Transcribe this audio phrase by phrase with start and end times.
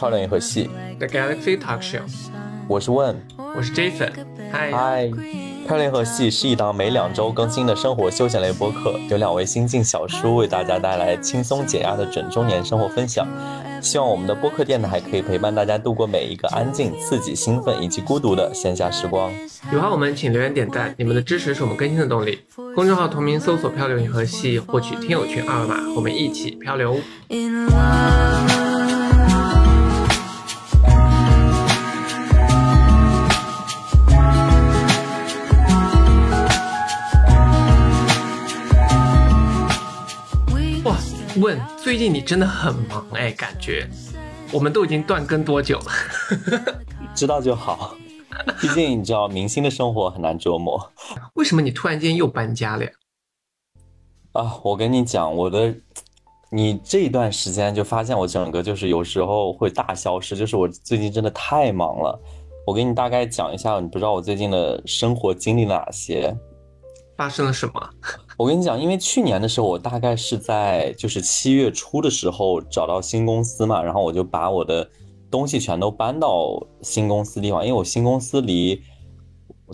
[0.00, 2.00] 漂亮银河系 The Galaxy Talk Show，
[2.66, 3.14] 我是问，
[3.54, 4.10] 我是 Jason，
[4.50, 5.10] 嗨，嗨，
[5.66, 13.28] 漂亮银河系是一档每两周更新的生活休闲类播客，由两位新晋小叔为大家带来轻松解压的准中年生活分享。
[13.82, 19.30] 希望我们的播客电台可以陪伴大家度过每一个安静、刺激、兴奋以及孤独的闲暇时光。
[19.70, 22.38] 喜欢我们请留言点赞，你们的支持是我们更新的动力。
[22.74, 26.98] 公众号同名搜索“漂流银河系”，获取听友群二维码，我们一起漂流。
[27.28, 28.39] in love.
[41.82, 43.88] 最近你真的很忙哎，感觉
[44.52, 45.92] 我们都已经断更多久了？
[47.14, 47.94] 知道就好，
[48.60, 50.92] 毕竟你知道明星的生活很难琢磨
[51.34, 52.90] 为什么你突然间又搬家了呀？
[54.32, 54.60] 啊。
[54.62, 55.74] 我跟你讲，我的，
[56.50, 62.18] 你这一段时间就发现我整个就是有时候会大消失，就是我最近真的太忙了。
[62.66, 66.36] 我给你大概讲一下，你不知道我最近的生活经历了哪些。
[67.16, 67.90] 发生了什么？
[68.40, 74.88] 我跟你讲，因为去年的时候，我大概是在就是七月初的时候找到新公司嘛，然后我就把我的
[75.30, 78.80] 东西全都搬到新公司地方，因为我新公司离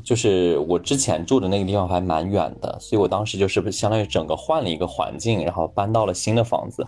[0.03, 6.85] 就是我之前住的那个地方还蛮远的，所以我当时就是相当于整个换了一个环境，然后搬到了新的房子。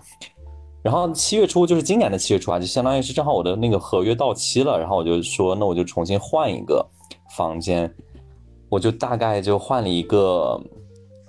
[0.83, 6.85] 然后七月初就是今年的七月初啊，就相当于是正好我的那个合约到期了，然后我就说那我就重新换一个
[7.37, 7.89] 房间，
[8.69, 10.61] 我就大概就换了一个，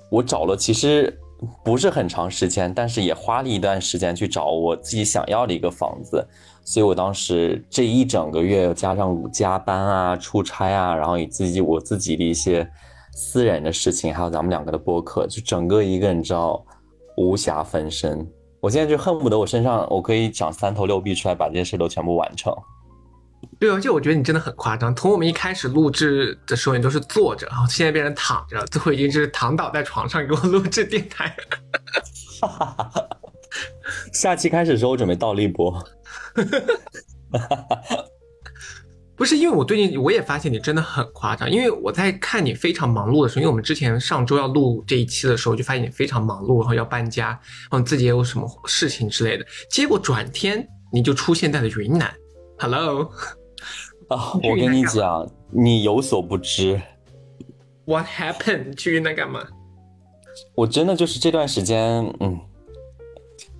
[0.09, 1.15] 我找了其实
[1.63, 6.27] 不是很长时间，但是也花了一段时间去找我自己想要的一个房子，
[6.65, 12.69] 所以我当时这一整个月加上加班啊、出差啊，然后以自己我自己的一些
[13.13, 16.61] 私人的事情，还有咱们两个的播客，就整个一个你知道
[17.15, 18.27] 无暇分身。
[18.61, 22.53] 我现在就恨不得我身上我可以长三头六臂出来，把这些事都全部完成。
[23.59, 24.95] 对，而且我觉得你真的很夸张。
[24.95, 31.35] 从我们一开始录制的时候，你都是坐着，然后现在变成躺着，最后已经是躺倒在床上给我录制电台。
[34.13, 35.85] 下期开始的时候，我准备倒立波。
[39.17, 52.09] 不是因为我最近我也发现你真的很夸张，因为我在看你非常忙碌的时候，因为我们之前上周要录这一期的时候，就发现你非常忙碌，然后要搬家，然后你自己也有什么事情之类的，结果转天你就出现在了云南。
[52.61, 53.09] Hello，
[54.09, 56.77] 啊， 我跟你讲，你有所不知
[57.85, 58.65] ，What happened？
[58.67, 59.41] 你去云南干嘛？
[60.55, 62.37] 我真的就是这段时间，嗯，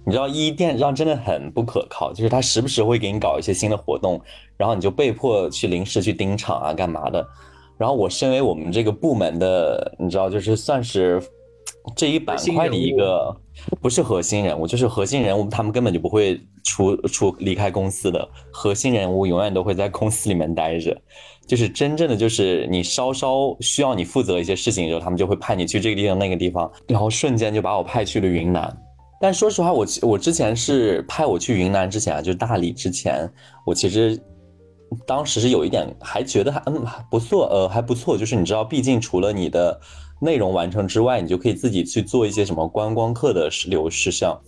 [0.06, 4.22] 你知道一店让真的很不可靠，就是他时不时会给你搞一些新的活动，
[4.58, 7.26] 然后你就被迫去临时去盯场啊，干嘛的。
[7.78, 11.24] 然后我身为我们这个部门的，你知道，就是算是
[11.96, 13.36] 这一板块的一个，
[13.82, 20.96] 不是核心人物，就是核心人物，他们根本就不会出出离开公司的，核心人物永远都会在公司里面待着。
[21.48, 28.78] 就是真正的就是你稍稍需要你负责一些事情的时候，他们就会派你去这个地方那个地方，然后瞬间就把我派去了云南。
[29.20, 33.28] 但说实话，我其我之前是派我去云南之前啊，就是大理之前，
[33.66, 34.18] 我其实
[35.08, 39.78] 当时是有一点还觉得还嗯不错，呃还不错，就是你知道，毕竟除了你的
[40.22, 44.40] 内容完成之外，你就可以自己去做一些什么观光客的事流事项。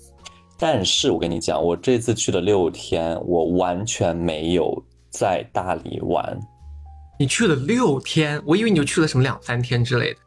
[0.58, 4.72] 但是我跟你讲，我这次去了六天，我完全没有
[5.10, 6.40] 在大理玩。
[7.20, 10.20] 你去了六天，我以为你就去了什么两三天之类的。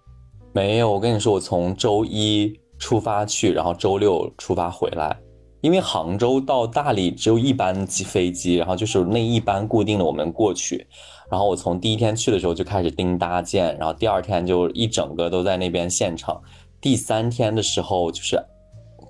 [0.52, 5.16] 没有，我跟你说，我从周一出发去，然后周六出发回来。
[5.60, 10.86] 因为杭州到大理只有一班机飞机，然后就是那一班固定的我们过去。
[11.30, 16.40] 然后我从第一天去的时候就开始盯搭建，然后第二天就一整个都在那边现场。
[16.80, 18.38] 第三天的时候就是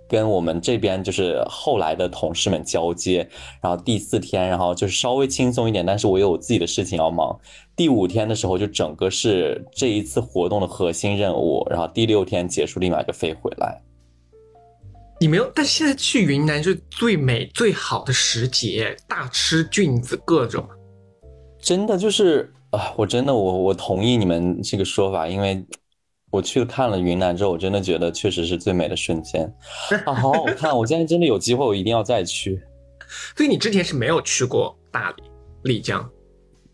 [0.08, 3.28] 跟我们这边就是后来的同事们交接，
[3.60, 7.36] 然后第四天，然后就是稍微轻松一点，但是我有我自己的事情要忙。
[7.74, 13.82] 第五天的时候就整个是这一次活动的核心任务，然后第六天结束立马就飞回来。
[15.20, 20.64] 你没有，但现在去云南是最美最好的时节，大吃菌子各种。
[21.64, 25.64] 真的就是啊，我真的我我同意你们这个说法，因为
[26.30, 29.44] 我去看了云南之后，我真的觉得确实是最美的瞬间
[30.04, 30.76] 啊，好好看！
[30.76, 32.62] 我现在真的有机会，我一定要再去。
[33.34, 35.22] 所以你之前是没有去过大理、
[35.62, 36.06] 丽江。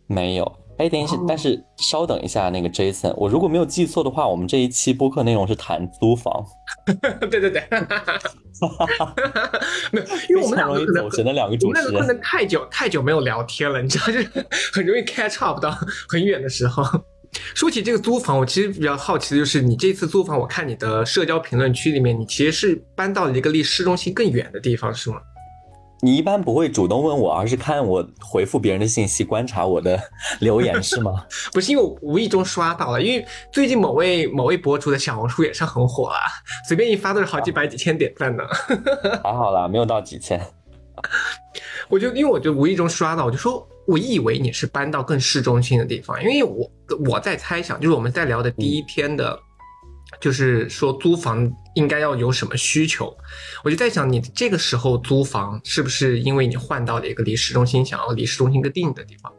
[0.08, 6.44] 没有，哎，等一下哦，但是稍等一下，那个 Jason，我如果没有记错的话，我们这一期播客内容是谈租房，
[7.30, 7.62] 对 对对，
[9.92, 11.86] 没有，因为我们两个可能走神的两个主持人。
[11.86, 14.28] 我们两个可能太久太久没有聊天了，你知道，就是
[14.72, 15.70] 很容易 catch up 到
[16.08, 16.84] 很远的时候。
[17.54, 25.16] 说起这个租房，我其实比较好奇的就是，你这次租房，我看你的社交评论区里面，你其实是搬到了一个离市中心更远的地方，是吗？
[26.02, 30.00] 你一般不会主动问我，而是看我回复别人的信息，观察我的
[30.40, 31.24] 留言是吗？
[31.52, 36.18] 不是因为我无意中刷到了，因为最近某位某位博主的小红书也是很火啊，
[36.66, 38.42] 随便一发都是好几百几千点赞呢。
[39.22, 40.40] 还 好啦，没有到几千。
[41.88, 46.70] 我就因为我就无意中刷到，我就说我以为你是搬到更市中心的地方，因为我
[47.10, 49.38] 我在猜想，就是我们在聊的第一篇的，
[50.20, 53.14] 就是说租房应该要有什么需求，
[53.62, 59.32] 我就在想你这个时候租房是不是因为你换到了一个离市中心想要离市中心更近的地方？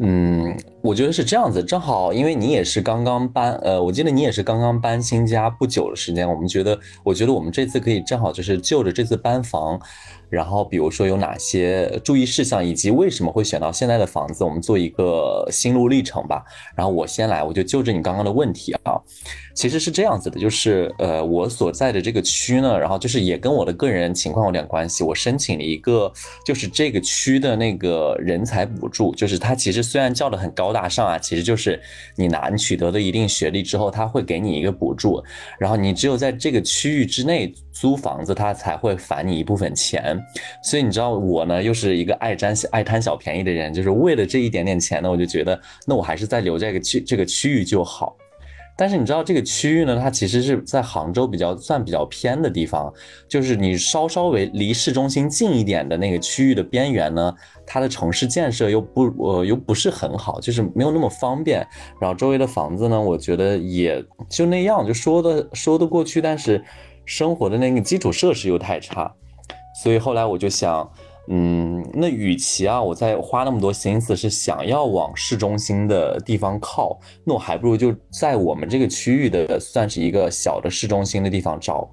[0.00, 9.80] 嗯，我觉得是这样子，正好因为你也是刚刚搬，呃，我记得你也是刚刚搬新家不久的时间，我们觉得，我觉得我们这次可以正好就是就着这次搬房。
[10.30, 16.44] 然后，比如说有哪些注意事项，以及为什么会选到现在的房子，我们做一个心路历程吧。
[16.76, 19.00] 然后我先来，我就就着你刚刚的问题啊，
[19.58, 25.02] 其实是这样子的，就是呃，我所在的这个区呢，然后就是也跟我的个人情况有点关系。
[25.02, 26.12] 我申请了一个，
[26.46, 31.80] 就是这个区的那个人才补助，就是它其实虽然叫的很高大上啊，其实就是
[32.14, 35.20] 你拿你取得了一定学历之后，他会给你一个补助，
[35.58, 40.16] 然后你只有在这个区域之内租房子，他才会返你一部分钱。
[40.62, 48.16] 所以你知道我呢，又是一个爱占爱贪小便宜的人，就是为了这一点点钱呢，我就觉得那我还是再留这个区这个区域就好。
[48.80, 52.92] 但是你知道这个区域呢，它其实是在杭州比较算比较偏的地方，
[53.26, 57.34] 就是你稍稍微离市中心近一点的那个区域的边缘呢，
[57.66, 61.66] 它的城市建设又不呃又不是很好，就是没有那么方便。
[62.00, 66.64] 然后周围的房子呢，我觉得也就那样，就说的说得过去，但是
[67.04, 69.12] 生活的那个基础设施又太差。
[69.82, 70.88] 所以后来我就想，
[71.30, 81.86] 嗯，那与其啊，我再花那么多心思是想要往市中心的地方靠，那我还不如就在我们这个区域的算是一个小的市中心的地方找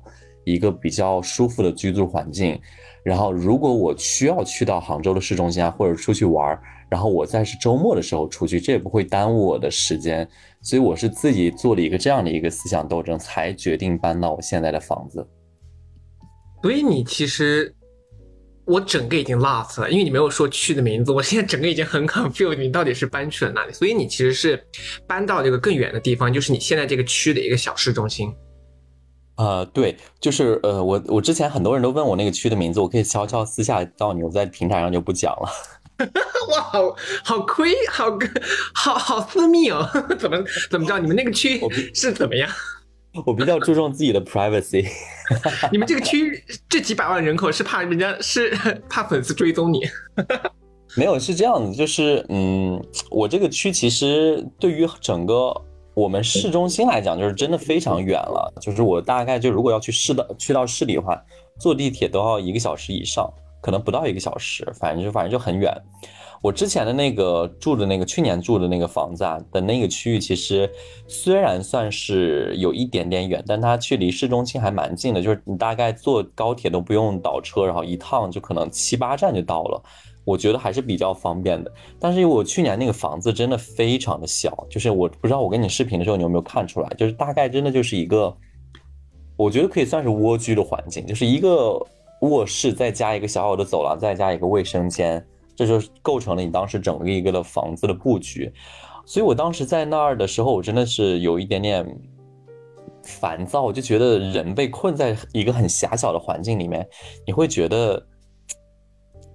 [0.45, 2.57] 一个比较舒服的居住环境。
[3.03, 10.27] 然后如果我需要去到杭州的市中心啊，或者出去玩儿，然后我再是周末的时候出去，这也不会耽误我的时间。
[10.61, 15.27] 所以我是自己做了一个这样的一个思想斗争，才决定搬到我现在的房子。
[16.63, 17.75] 所以你其实，
[18.65, 23.73] 我整个已经 lost 了，因为你没有说区的名字，我现在整个已经很 confused，你到底是搬去了哪里？
[23.73, 24.61] 所以你其实是
[25.07, 28.33] 搬到这个更远的地方，就是你现在这个区的一个小市中心。
[29.37, 35.49] 呃，对，就是呃，我我之前很多人都问我那个区的名字，我可以悄悄私下告你，我在平台上就不讲了。
[36.51, 38.05] 哇，好好亏，好
[38.73, 40.97] 好好私密哦， 怎么怎么着？
[40.99, 41.61] 你们那个区
[41.93, 42.49] 是怎么样？
[43.25, 44.87] 我比较注重自己的 privacy。
[45.71, 48.49] 你们这个区这几百万人口是怕人家是
[48.89, 49.81] 怕粉丝追踪你？
[50.97, 55.53] 没有，是这样子，就是嗯，我这个区其实对于整个
[55.93, 58.53] 我们市中心来讲，就是真的非常远了。
[58.61, 61.21] 就是我大概就如果要去市的去到市里的话，
[61.59, 63.29] 坐地铁都要一个小时以上，
[63.61, 65.73] 可能不到一个小时，反正就反正就很远。
[66.45, 70.69] 我之前的那个住的那个去年住的那个房子啊的那个区域，其实
[71.07, 79.83] 虽然算是有一点点远，但它距离市中心还蛮近的，就是你大概坐高铁都不用倒车，然后一趟就可能七八站就到了，
[80.23, 81.71] 我觉得还是比较方便的。
[81.99, 88.31] 但是我去年那个房子真的非常的小，就是我不知道我跟你视频的时候你有没有看出来，就是大概真的就是一个，
[89.35, 91.75] 我觉得可以算是蜗居的环境，就是一个
[92.21, 95.25] 卧室再加一个小小的走廊，再加一个卫生间。
[95.55, 98.51] 这就构成了你当时整个一个的房子的布局，
[99.05, 101.85] 所以我当时在那儿的时候，我真的是有一点点
[103.01, 106.85] 烦躁，我就觉得人被困在一个很狭小的环境里面，
[107.25, 108.05] 你会觉得，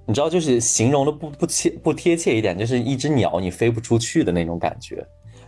[0.06, 5.02] 你知道，就是形容的不不切不贴切一点，就是一只鸟你飞不出去的那种感觉，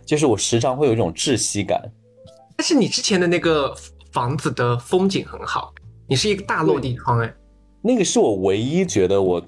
[0.05, 1.79] 就是我时常会有一种窒息感。
[2.57, 3.75] 但是你之前的那个
[4.11, 5.71] 房子的风景很好，
[6.07, 7.31] 你是一个大落地窗，哎，
[7.81, 9.45] 那个是我唯一觉得我。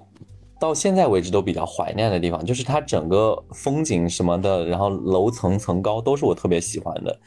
[0.59, 7.19] 到现在为止都比较怀念的地方，就是它整个风景什么的，然后楼层层高都是我特别喜欢的。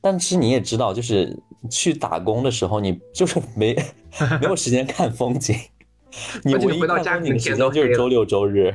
[0.00, 1.36] 但是你也知道，就是
[1.68, 3.74] 去打工的时候，你就是没
[4.40, 5.56] 没有时间看风景，
[6.44, 8.72] 你唯一看风景的时间就是周六周日。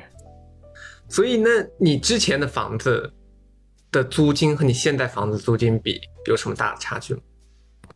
[1.08, 3.12] 所以，那你之前的房子
[3.90, 7.22] 的租金和你现在房子租金比有什么大的差距吗？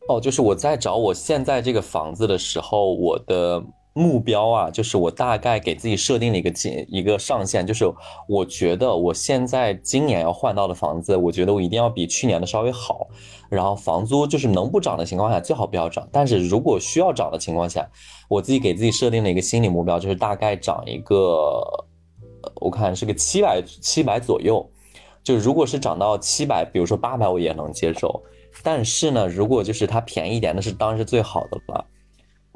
[0.07, 3.61] 哦，就是我在找我现在这个房子的时候，我的。
[3.97, 7.91] 目标啊，就是我大概给自己设定了一个进一个上限，就是
[8.27, 13.07] 我觉得我现在今年要换到的房子，我觉得我一定要比去年的稍微好。
[13.49, 16.07] 然后房租就是能不涨的情况下，最好不要涨。
[16.11, 17.89] 但是如果需要涨的情况下，
[18.29, 21.63] 我自己给自己设定了一个心理目标，就是大概涨一个，
[22.61, 24.69] 我看是个七百七百左右。
[25.23, 28.21] 就如果是涨到七百，比如说八百，我也能接受。
[28.63, 31.85] 但是呢，如果就是它便宜一点，那是当然是最好的了。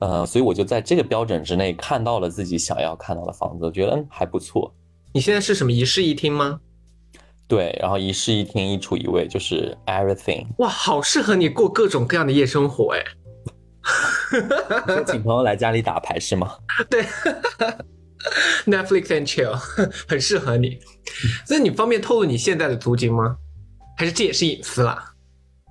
[0.02, 4.74] 呃，所以我就在这个标准之内看到了自己想要看到的房子，我觉得嗯还不错。
[5.14, 6.60] 你现在是什么一室一厅吗？
[7.48, 10.48] 对，然后一室一厅，一厨一卫，就是 everything。
[10.58, 13.04] 哇，好适合你过各种各样的夜生活哎。
[14.88, 16.56] 就请朋友来家里打牌是吗？
[16.90, 17.04] 对
[18.66, 19.54] ，Netflix and chill
[20.08, 20.80] 很适合你。
[21.46, 23.38] 所以你方便透露你现在的租金吗？
[23.98, 25.14] 还是这也是隐私啦？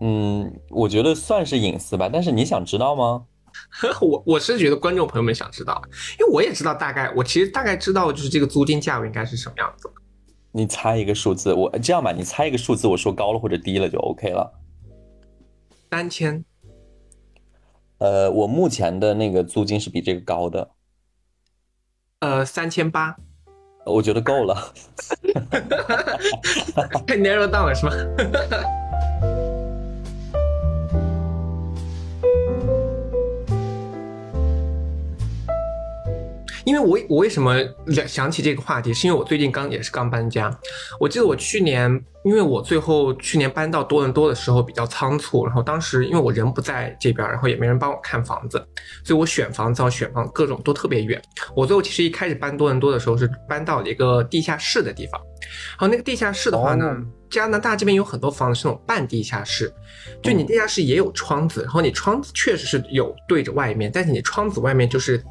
[0.02, 3.24] 嗯，我觉得算是隐私吧，但是你想知道吗？
[4.00, 5.80] 我我是觉得观众朋友们想知道，
[6.18, 9.90] 因为我也知道大概，我其实大概知道就是这个租金价位应该是什么样子。
[10.52, 14.52] 你猜一个数字，我这样吧，你猜一个数字，我说高了或者低了就 OK 了。
[15.90, 16.44] 三千，
[17.98, 20.70] 呃，我目前的那个租金是比这个高的，
[22.18, 23.16] 呃，三千八，
[23.86, 24.72] 我觉得够了。
[27.06, 27.92] 太 narrow down 了是吗？
[36.64, 37.56] 因为我我为什么
[37.88, 40.50] 想想起这个话题，是因为我最近刚也是刚搬家。
[40.98, 41.90] 我记得我去年，
[42.24, 48.58] 因为我最后去年搬到多伦多的时候比较仓促，然后当时因为我人不在这边，然后也没人帮我看房子，
[49.04, 51.20] 所以我选房子要选房各种都特别远。
[51.54, 55.20] 我最后其实一开始搬多伦多的时候是搬到了一个地下室的地方，
[55.78, 56.96] 然后那个地下室的话呢，哦
[57.30, 59.72] 加拿大这边有很多房子是那种半地下室，
[60.20, 65.22] 就你地下室也有窗子，然后你窗子确实是有对着外面，但是你窗子外面就是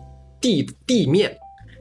[0.42, 1.36] 地地面，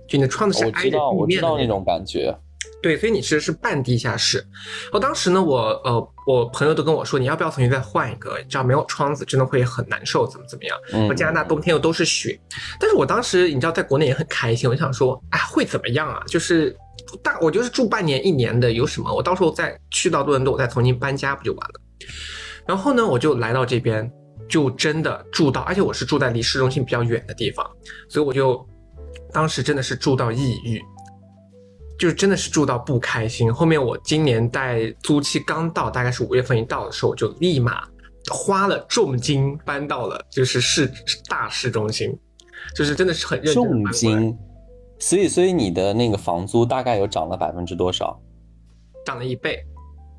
[0.09, 2.37] 就你的窗子是挨着我知道，我地面的知道那种感觉。
[2.81, 4.39] 对，所以你其实是半地下室。
[4.85, 8.41] 然后当时呢，我呃，我朋友都跟我说，你要不要重新再换一个？
[8.49, 10.79] 这样没有窗子真的会很难受，怎么怎么样？
[10.93, 12.39] 嗯我加拿大冬天又都是雪，
[12.79, 16.23] 但是我当时你知道，在国内也很开心，我就想说，哎，会怎么样啊？
[16.29, 16.77] 就是
[17.21, 19.13] 大，我就是住半年一年的，有什么？
[19.13, 21.81] 我到时候再去到多伦多，我再重新搬家不就完了？
[22.65, 24.09] 然后呢，我就来到这边，
[24.49, 27.69] 就真的住到，而且我是住在离市中心比较远的地方，
[28.09, 28.67] 所以我就
[29.33, 30.81] 当时真的是住到抑郁。
[31.99, 33.53] 就是真的是住到不开心。
[33.53, 37.83] 后面我今年在租期刚到，大概是五月份一到的时候，我就立马
[38.31, 40.89] 花了重金搬到了就是市
[41.29, 42.17] 大市中心，
[42.77, 44.39] 就是真的是很认真重，金，
[45.01, 48.17] 所以所以你的那个房租大概有涨了百分之多少？
[49.05, 49.59] 涨了一倍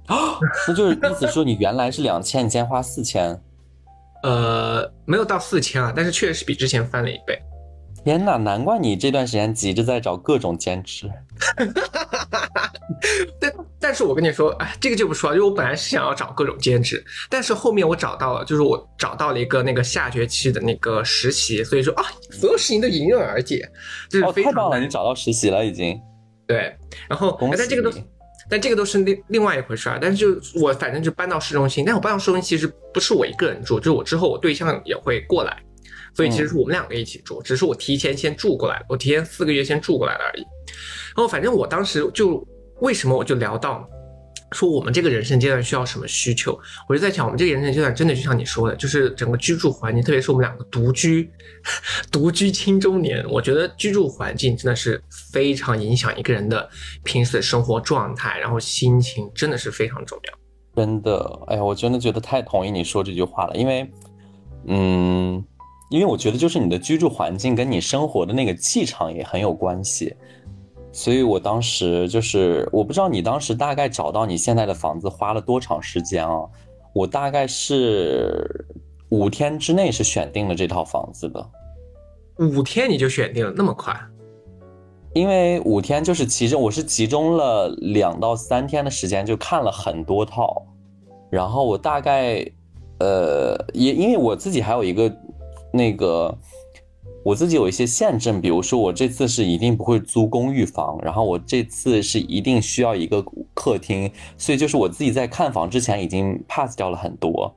[0.07, 0.37] 啊。
[0.67, 3.41] 那就是意思说你原来是两千，你现在花四千。
[4.23, 7.39] 呃，没有到四千啊，但是确实是比之前翻了一倍。
[8.05, 11.09] 天呐，难怪你这段时间急着在找各种兼职。
[13.39, 23.69] 但但是我跟你说，哎，这个就不说了，因为我本来是想要找各种兼职，但是后面我找到了，就是我找到了一个那个下学期的那个实习，所以说啊，所有事情都迎刃而解，
[24.09, 25.99] 就是哦，非常太棒了，难你找到实习了已经。
[26.47, 26.75] 对，
[27.07, 28.03] 然后但这个都你，
[28.49, 29.99] 但这个都是另另外一回事儿。
[30.01, 35.61] 但是就我反正就搬到市中心，但我搬到市中心其实不是我一个人住，就是我之后我对象也会过来，
[36.13, 40.41] 所以其实是我们两个一起住，只是我提前先住过来了，我提前四个月先住过来了而已。
[40.41, 42.45] 然后反正我当时就
[42.81, 43.87] 为什么我就聊到。
[44.51, 46.57] 说我们这个人生阶段需要什么需求？
[46.87, 51.29] 我就在想，我们这个人生阶段真的就像你说的，就是整个居住环境，特别是我们两个独居，
[52.11, 55.01] 独居青中年，我觉得居住环境真的是
[55.31, 56.69] 非常影响一个人的
[57.03, 60.33] 平时的生活状态，然后心情真的是非常重要。
[60.75, 63.91] 真的，哎呀，我真的觉得太同意你说这句话了，因为，
[64.67, 65.43] 嗯，
[65.89, 70.15] 因为我觉得就是你的居住环境跟你生活的那个气场也很有关系，
[70.91, 76.41] 所以我当时就是，我不知道你当时大概找到你现在的房子花了多长时间啊？
[76.93, 78.65] 我大概是
[79.09, 81.49] 五天之内是选定了这套房子的，
[82.37, 83.95] 五天你就选定了，那么快？
[85.13, 90.65] 因为五天就是其中我是集中了两到三天的时间，就看了很多套，
[91.29, 92.45] 然后我大概，
[92.99, 95.11] 呃，也因为我自己还有一个
[95.71, 96.35] 那个，
[97.23, 103.23] 我自己有一些限制，比如说我这次是一定不会租公寓房，然后我这次是一定需要一个
[103.53, 107.53] 客厅，所以就是我自己在看房之前已经 pass 掉了很多。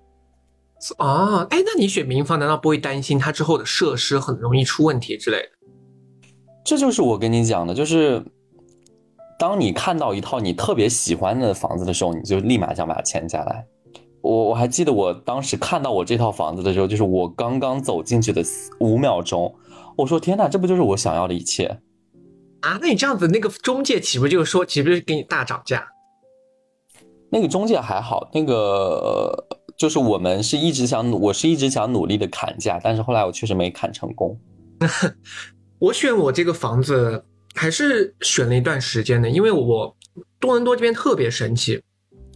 [0.98, 5.48] 啊，哎，那你选民房难道不会担心它之后的设施很容易出问题之类的？
[6.64, 8.20] 这就是我跟你讲的，就是
[9.38, 13.64] 当你看到一套你特别喜欢的房子的时候，你就立马想把它签下来。
[14.22, 18.42] 我我还记得我当时看到我这套房子的时候，就是我刚刚走进去的
[18.78, 19.54] 五秒钟，
[19.96, 21.80] 我说天呐，这不就是我想要的一切？
[22.60, 25.88] 啊，那你这样子，那个中介岂不就是说，岂不是给你大涨价？
[27.30, 34.38] 那个中介还好，那个呃就是我们是一直想，我是一直想努力的砍价，但是后来我确实没砍成功。
[35.80, 37.24] 我选我这个房子
[37.54, 39.96] 还是选了一段时间的，因为我
[40.38, 41.82] 多伦多这边特别神奇，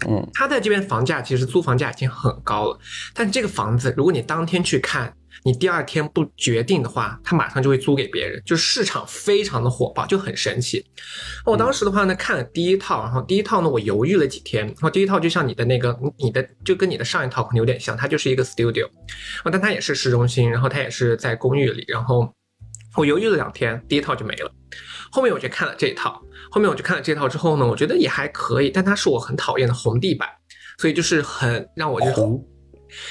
[0.06, 2.78] 嗯，他在这边房价其实租房价已经很高了，
[3.14, 10.84] 但这个房子如果你当天去看，你第二天不决定的话，他马上就会租给别人，就是市场非常的火爆，就很神奇。
[11.44, 18.88] 我当时的话呢，看了第一套，然后第一套呢，我犹豫了几天，然后第一套就像你的那个，你的就跟你的上一套可能有点像，它就是一个 studio，
[19.44, 22.30] 但它也是市中心，然后它也是在公寓里，然后
[22.96, 24.52] 我犹豫了两天，第一套就没了。
[25.12, 30.28] 后面我就看了这一套，后面我就看了这套之后呢，我觉得也还可以，但它是我很讨厌的红地板，
[30.78, 32.42] 所以就是很让我就红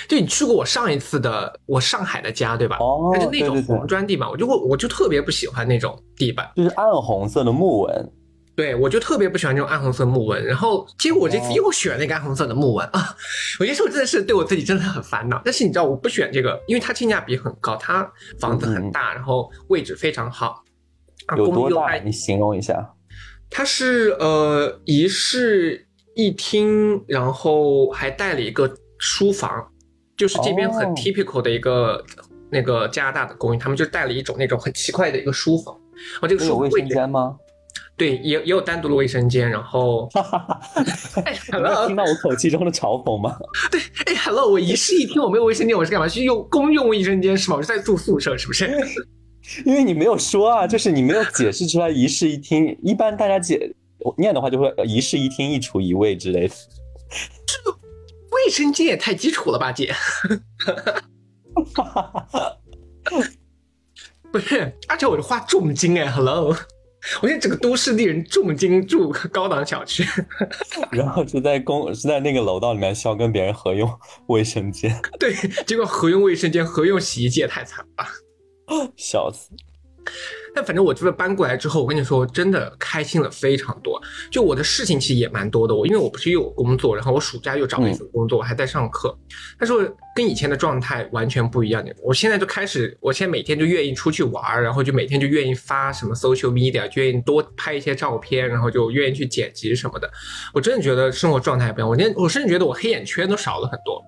[0.08, 2.77] 就你去过我上一次的我上海的家对吧？
[2.80, 8.12] 哦它就那种红砖地板，我就我我就特别不喜欢那种地板，就是暗红色的木纹，
[8.56, 10.44] 对我就特别不喜欢这种暗红色木纹。
[10.44, 13.15] 然后结果我这次又选了一个暗红色的木纹啊，
[13.60, 15.42] 我这时候真的是对我自己真的很烦恼。
[15.44, 20.63] 但是你知道我不选这个，因为它性价比很高，它房子很大，然后位置非常好。
[21.27, 21.96] 啊，有多大？
[21.96, 22.74] 你形容一下。
[23.50, 29.50] 它是呃一室一厅，然后还带了一个书房，
[30.18, 32.04] 就是这边很哦 typical 的一个、
[32.50, 35.74] 那个加拿大的公寓，他们就带了一种那种很奇怪的一个书房。
[36.22, 37.36] 哦，这个有卫生间吗？
[37.98, 40.10] 对，也也有单独的卫生间，然后
[41.24, 43.38] 哎 你没有，hello，听到我口气中的嘲讽吗？
[43.72, 47.56] 对哎，hello，我一室一厅，我没有卫生间，我是干嘛去用公用卫生间是吗？
[47.56, 48.70] 我是在住宿舍是不是？
[49.66, 52.78] 因为你没有说啊，就是你没有解释出来一室一厅。
[52.82, 53.74] 一般大家解
[54.18, 56.56] 念的话就会呃一室一厅一厨一卫之类的。
[57.46, 57.78] 这个
[58.32, 59.94] 卫生间也太基础了吧，姐。
[64.32, 66.48] 不是，而且我是花重金哎，hello，
[67.22, 70.04] 我现在整个都市丽人重金住高档小区，
[70.92, 73.90] 然后是在公是在那个楼道里面需要跟别人合用
[74.28, 75.34] 卫生间，对，
[75.66, 78.10] 结果合用卫生间、合用洗衣机也太惨了吧。
[78.95, 79.50] 笑死！
[80.53, 84.00] 但反正我这边搬过来之后，我跟你说，我真的开心了非常多。
[84.31, 89.18] 就我的事情其实也蛮多的，我因为我不是又有工作，然后我暑假又找了一份工作，我还在上课，
[89.57, 89.83] 但是我
[90.16, 91.83] 跟以前的状态完全不一样。
[92.03, 100.07] 我现在就开始，我现在每天就愿意出去玩，然后就每天就愿意发什么 social media，就愿意多拍一些照片，然后就愿意去剪辑什么的。
[100.53, 104.00] 我真的觉得生活状态不一样，我连我甚至觉得我黑眼圈都少了很多。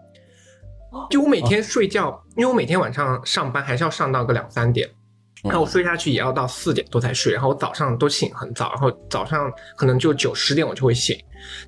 [1.09, 4.89] 就我每天睡觉，因为我每天晚上上班还是要上到个两三点，
[5.43, 11.17] 然后我睡下去也要到四点多才睡，然后我早上都醒很早，然后早上可能就九十点我就会醒。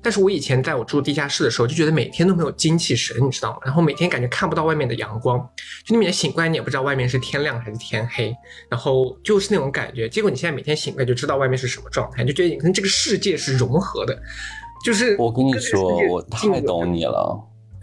[0.02, 3.58] 但是我以前在我住地下室的时候，就觉得每天都没有精气神，你知道吗？
[3.64, 5.38] 然后每天感觉看不到外面的阳光，
[5.86, 8.34] 就你每天醒过来你也不知道外面是天亮还是天黑，
[8.68, 10.08] 然后就是那种感觉。
[10.08, 14.20] 结果你现在每天醒过来就知道外面是什么状态，就觉得你跟这个世界是融合的，
[14.84, 17.40] 就是我跟你说，我太懂你了。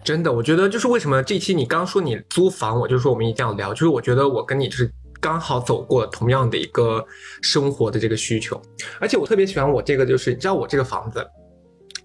[0.07, 4.89] 真的，我觉得就是为什么这期你刚说你租房，我就说我们一定要聊，就是我觉得我跟你就是
[5.19, 7.05] 刚好走过同样的一个
[7.41, 8.57] 生活的这个需求，
[9.01, 11.27] 而且我特别喜欢我这个，就是你知道我这个房子，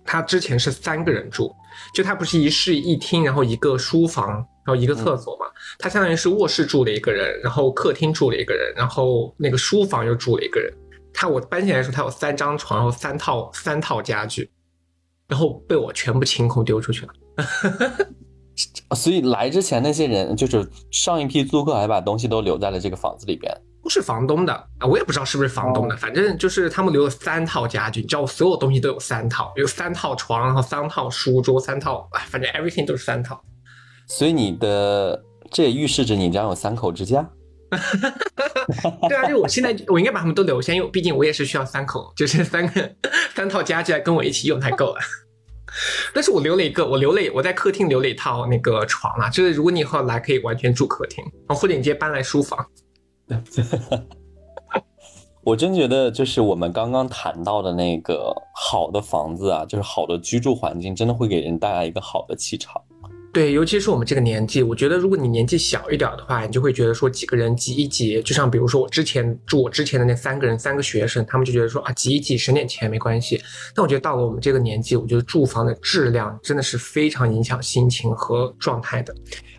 [0.05, 1.55] 它之前是三个人住，
[1.95, 5.47] 就它不是一室一厅，然后一个书房，然后一个厕所嘛，
[5.79, 10.75] 它相当于是卧室住了一个人，然后客厅住了一个人，然后那个书房又住了一个人。
[11.15, 14.51] 它我搬进来的时候，它有三张床，然后三套三套家具，
[15.29, 17.13] 然后被我全部清空丢出去了。
[18.95, 23.53] 所以来之前那些人，就是上一批租客，还把东西都留在了这个房子里边。
[23.83, 33.43] 不是房东的啊，我也不知道是不是房东的，哦反正就是他们留了三套家具，你知道我所有东西都有三套，有三套床，然后三套书桌，三套，哎，反正 everything 都是三套。
[34.07, 37.29] 所以你的这也预示着你将有三口之家。
[39.09, 42.95] 对啊，就我现在我应该把他们都留下，因为毕竟我也是需要三口，就是三个
[43.35, 45.01] 三套家具来跟我一起用才够了。
[46.15, 52.67] 但是我留了一个，我留了我在客厅留了一套那个床啊，就是如果你以后来可以完全住客厅，然后或者直接搬来书房。
[55.45, 62.81] 我真觉得，就是我们刚刚谈到的那个好的房子啊，就是好的居住环境，真的会给人带来一个好的气场。
[63.33, 73.41] 对，尤其是我们这个年纪，我觉得如果你年纪小一点的话，你就会觉得说几个人挤一挤，就像比如说我之前住我之前的那三个人，三个学生，他们就觉得说啊挤一挤省点钱没关系。
[73.75, 79.15] 但我觉得到了我们这个年纪，我觉得住房的质量真的是非常影响心情和状态的。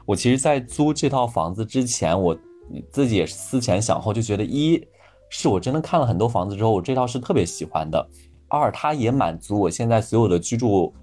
[0.06, 2.38] 我其实，在租这套房子之前，我
[2.92, 4.80] 自己也是思前想后，就觉得一
[5.30, 7.98] 是我真的看了很多房子之后，我这套是特别喜欢的；
[8.50, 10.94] 二，它也满足我现在所有的居住，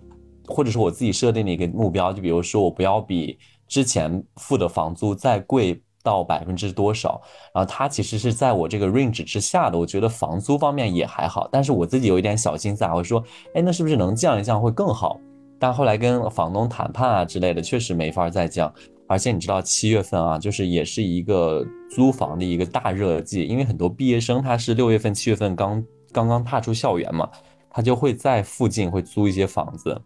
[0.50, 7.20] 或者是我自己设定的一个目标，就比如说我不要比之前付的房租再贵到百分之多少，
[7.54, 13.22] 然后它其实是在我这个 range 之下的，我觉得房租方面也还好，但是我自己有一点小心思啊，我说，
[13.54, 15.18] 哎，那是不是能降一降会更好？
[15.58, 18.72] 但后来跟房东谈判啊之类的，确实没法再降。
[19.06, 27.28] 而且你知道七月份啊，就是也是一个租房的一个大热季，因为很多毕业生他是六月份、七月份刚刚刚踏出校园嘛，
[27.68, 30.00] 他就会在附近会租一些房子。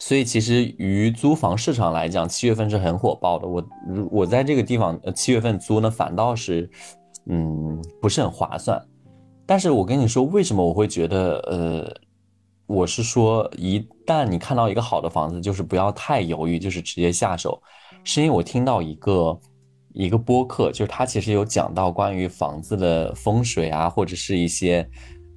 [0.00, 3.46] 所以其实于租房市场来讲，七月份是很火爆的。
[3.48, 6.70] 我如我在这个地方，呃，七月份租呢，反倒是，
[7.26, 8.80] 嗯，不是很划算。
[9.44, 11.96] 但是我跟你说，为什么我会觉得，呃，
[12.66, 17.60] 我是说，一旦你看到一个好的房子，就是不要太犹豫，就是直接下手。
[18.04, 19.40] 是因为我听到一个
[19.94, 24.88] 一个播客，就是他其实有讲到关于房子的风水啊，或者是一些，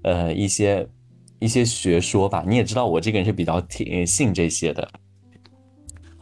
[0.04, 0.88] 呃，一些
[1.41, 2.45] 一些学说吧。
[2.47, 4.88] 你也知道，我这个人是比较挺信这些的。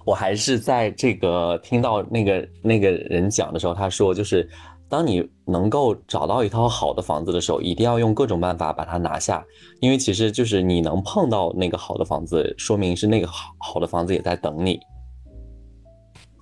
[0.03, 4.49] 我还是在这个听到那个那个人讲的时候，他说就是。
[4.91, 9.45] 当你能够找到一套好的房子的时候，一定要用各种办法把它拿下，
[9.81, 14.79] 因为其实就是你能碰到那个好的房子，说明是那个好好的房子也在等你。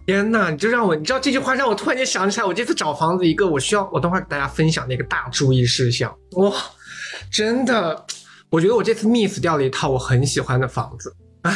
[0.06, 6.10] 天呐，你就让我，你知道这句话让我突然间想起来，我这次找房子一个，我需要我等会儿给大家分享那个大注意事项。
[6.38, 6.54] 哇，
[7.30, 8.06] 真的，
[8.50, 11.54] 我觉得我这次 miss 掉了一套我很喜欢的房子，唉。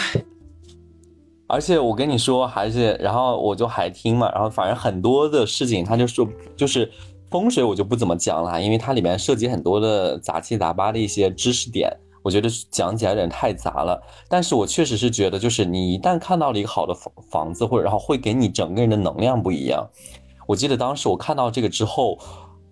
[1.47, 6.25] 而且我跟你说，还是，然后我就还听嘛，然后反正很多的事情，他就说，
[6.55, 6.89] 就是
[7.29, 11.91] 风水我就不怎么讲了，因为它里面涉及很多的杂七杂八的一些知识点，
[12.23, 14.01] 我觉得讲起来有点太杂了。
[14.29, 19.85] 但是我确实是觉得，就是你一旦看到了一个好的房房子，或者然后会给你整个人的能量不一样。
[20.47, 22.17] 我记得当时我看到这个之后，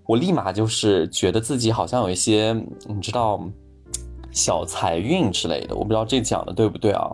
[0.06, 2.54] 我立马就是觉得自己好像有一些，
[2.88, 3.44] 你知道，
[4.32, 7.10] 小财运之类的，我不知道这讲的对不对啊？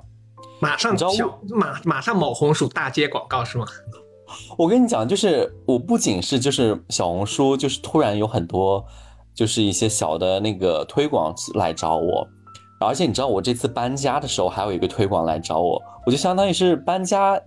[0.60, 1.10] 马上小
[1.50, 3.66] 马马上某红薯大街广告是吗？
[4.58, 8.84] 我跟你讲，就是我不仅是就是小红书，就是突然有很多
[9.34, 12.28] 就是一些小的那个推广来找我，
[12.80, 17.40] 而且你知道我这次搬家的时候还有一个推广来找我，我就相当于是搬家，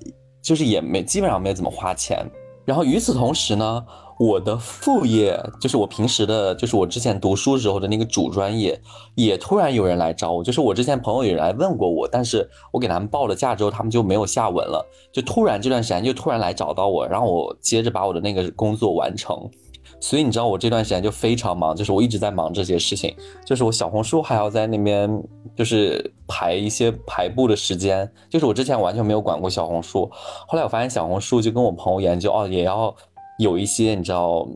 [0.42, 2.24] 就是也没基本上没怎么花钱，
[2.64, 3.84] 然后与此同时呢。
[4.18, 8.80] 我的副业就是我平时的，就是我之前读书时候的那个主专业，
[9.14, 10.42] 也突然有人来找我。
[10.42, 14.84] 就是我之前朋友也来问过我，但是我给他们报了价之后，他们就没有下文了。
[15.12, 19.48] 就突然这段时间就突然来找到我，然后我接着把我的那个工作完成。
[20.00, 23.12] 所以你知道我这段时间就非常忙，就是我一直在忙这些事情。
[23.44, 25.10] 就是我小红书还要在那边
[25.56, 30.08] 就是排一些排布的时间，就是我之前完全没有管过小红书。
[30.46, 32.94] 后来我发现小红书就跟我朋友研究哦，也要。
[33.38, 34.46] 有一些你知道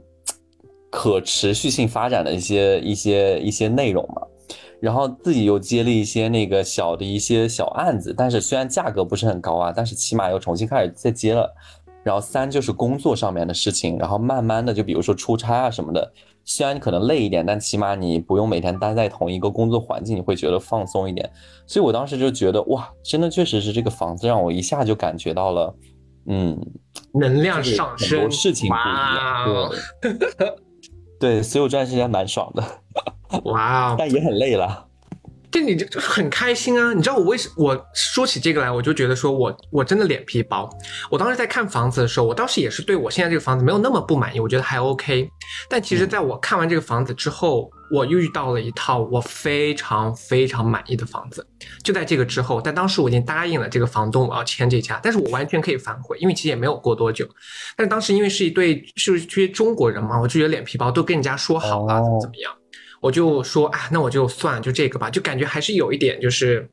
[0.90, 4.22] 可持续性发展的一些一些一些内容嘛，
[4.80, 11.50] 然后自己又接了一些那个小的一些小案子，但是虽然价格不是很高啊，但是起码又重新开始再接了。
[12.04, 16.12] 然后三就是工作上面的事情，然后慢慢的就比如说出差啊什么的，
[16.44, 21.30] 虽然可能累一点，但起码你不用每天待在同一个工作环境，你会觉得放松一点。
[21.64, 25.72] 所以我当时就觉得哇，真的确实是这个房子让我一下就感觉到了。
[26.26, 26.60] 嗯，
[27.14, 28.78] 能量上升，很多事情不一
[29.16, 29.70] 样。
[30.00, 30.16] 对，
[31.20, 32.62] 对，所以我这段时间蛮爽的。
[33.44, 34.86] 哇， 但也很累了。
[35.52, 36.94] 就你就很开心啊！
[36.94, 40.68] 你知道我为什我说起这个来，我就觉得说我我真的脸皮薄。
[41.10, 45.28] 我当时在看房子的时候，我当时也是对我现在这个房子没有那么不满意，我觉得还 OK。
[45.68, 51.46] 但其实在我看完这个房子之后，我又遇到了一套我非常非常满意的房子。
[51.84, 57.28] 就在这个之后，但当时我已经答应了这个房东我要签这家，但是我完全可以反悔，因为其实也没有过多久。
[57.76, 62.50] 但当时因为是一对是这些中国人嘛，我就觉得脸皮薄，都跟人家说好了怎么怎么样。
[63.02, 66.70] 我就说啊，那我就算就这个吧，就感觉还是有一点就是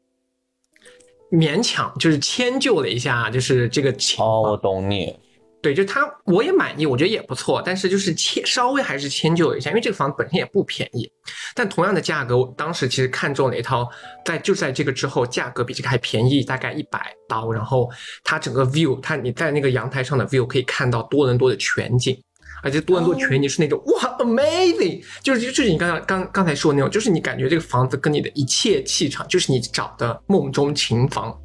[1.31, 4.29] 勉强，就是迁就了一下，就是这个情况。
[4.29, 5.13] 哦，我懂你。
[5.61, 11.11] 对，就他我也满意，我觉得也不错，但是就是迁稍微还是迁就了一下，因为这个房子本身也不便宜。
[11.53, 13.85] 但同样的价格，我当时其实看中了一套，
[14.23, 17.89] 在就在这个之后，价格比这个还便宜大概一百刀，然后
[18.23, 22.17] 它整个 view，它你在那个阳台上的 view 可以看到多伦多的全景。
[22.61, 31.37] 而且多伦多全景是那种哇，amazing，就是就是你刚刚刚刚才说的那种，就是你感觉这个房子跟你的一切气场，就是你找的梦中情房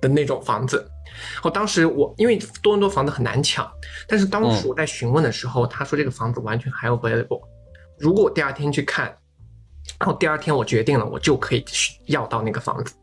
[0.00, 0.86] 的那种房子。
[1.42, 3.70] 我当时我因为多伦多房子很难抢，
[4.08, 7.42] 但是当时我在询问的时候，他说这个房子完全还 available，
[7.98, 9.06] 如果我第二天去看，
[9.98, 11.64] 然后第二天我决定了，我就可以
[12.06, 12.94] 要到那个房子。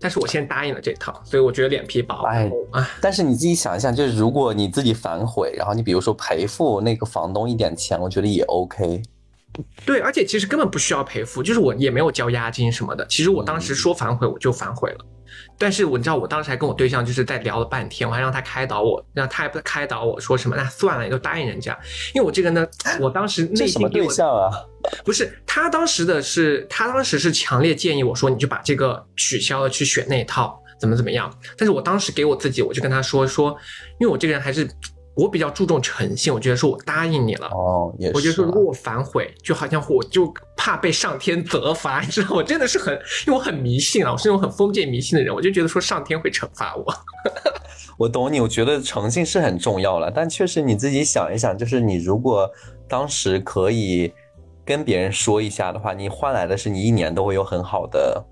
[0.00, 2.22] 但是我先答应了这套，所以我觉得脸皮薄。
[2.24, 2.50] 哎，
[3.00, 9.02] 但是你自己想一下，就是如果你自己反悔，然后你比如说赔付那个房东一点钱，我觉得也 OK。
[9.84, 13.06] 对，而且其实根本不需要赔付，就是我也没有交押金什么的。
[13.08, 15.04] 其实我当时说反悔，我就反悔了。
[15.56, 21.78] 但是我知道，我当时还跟我对象就是在聊了半天，我还让他开导我，让他还不开导我说什么，那算了，你就答应人家。
[22.14, 22.66] 因为我这个呢，
[23.00, 24.50] 我当时内心对象啊，
[25.04, 31.32] 不是他当时的是，他当时是强烈建议我说，你就把这个取消了，去选那套，怎么怎么样。
[31.56, 33.56] 但是我当时给我自己，我就跟他说说，
[34.00, 34.68] 因为我这个人还是
[35.14, 37.48] 我比较注重诚信，我觉得说我答应你了。
[37.48, 38.14] 哦，也是啊。
[38.14, 42.94] 我就说，如果我反悔，就好像我就怕被上天责罚，你知道，我真的是很，
[43.26, 46.84] 因为我很迷信啊，我是那种很封建迷信的人，我就觉得说上天会惩罚我。
[47.98, 52.50] 我懂你，我觉得诚信是很重要了，但确实你自己想一想，就是你如果
[52.88, 54.10] 当时可以
[54.64, 58.24] 跟别人说一下的话，你换来的是你一年都会有很好的、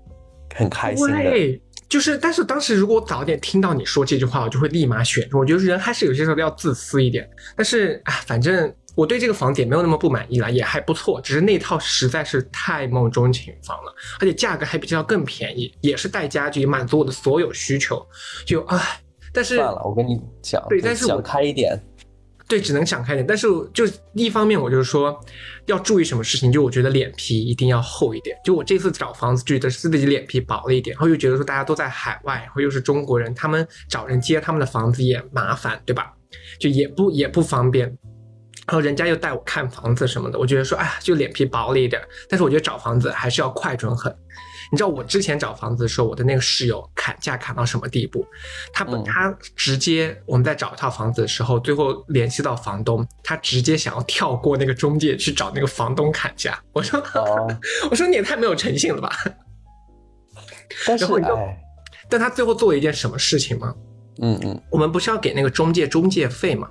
[0.55, 1.59] 很开心的。
[1.89, 5.41] 对，就是，但是当时如果我早点听到你说这句话，我就会立马选中。
[5.41, 7.29] 我觉得人还是有些时候要自私一点。
[7.55, 11.19] 但是啊，反正我对这个房子也没有那么不满意了，也还不错。
[11.21, 18.05] 只是那套实在是太梦中情房了，而且价格还比这套更便宜，也是带家具，满足我的所有需求。
[18.45, 19.01] 就唉，
[19.33, 21.81] 但是算了，我跟你讲，对但是我想开一点。
[22.49, 23.25] 对，只能想开点。
[23.25, 25.17] 但是就一方面，我就是说
[25.67, 28.35] 要注意什么事情，就我觉得脸皮一定要厚一点。
[28.43, 36.11] 就我这次找房子，觉得是自己脸皮薄了一点，然后又觉得说大家都在海外，然后又是中国人，他们找人接他们的房子也麻烦，对吧？
[36.59, 37.85] 就也不也不方便。
[38.67, 42.01] 然后人家又带我看房子什么的，我觉得说，哎，就脸皮薄了一点。
[42.27, 44.11] 但是我觉得找房子还是要快准狠。
[44.71, 48.25] 你知道我之前找房子的时候，我的那个室友砍价砍到什么地步？
[48.73, 56.61] 他不，嗯他直接我们在找一套房子的时候，最后联系到房东，他直接想要跳过那个中介去找那个房东砍价。
[56.73, 57.47] 我说，哦，
[57.89, 59.11] 我说你也太没有诚信了吧！
[60.85, 61.57] 但是然后你就哎，
[62.09, 63.73] 但他最后做了一件什么事情吗？
[64.21, 66.69] 嗯嗯我们不是要给那个中介中介费吗？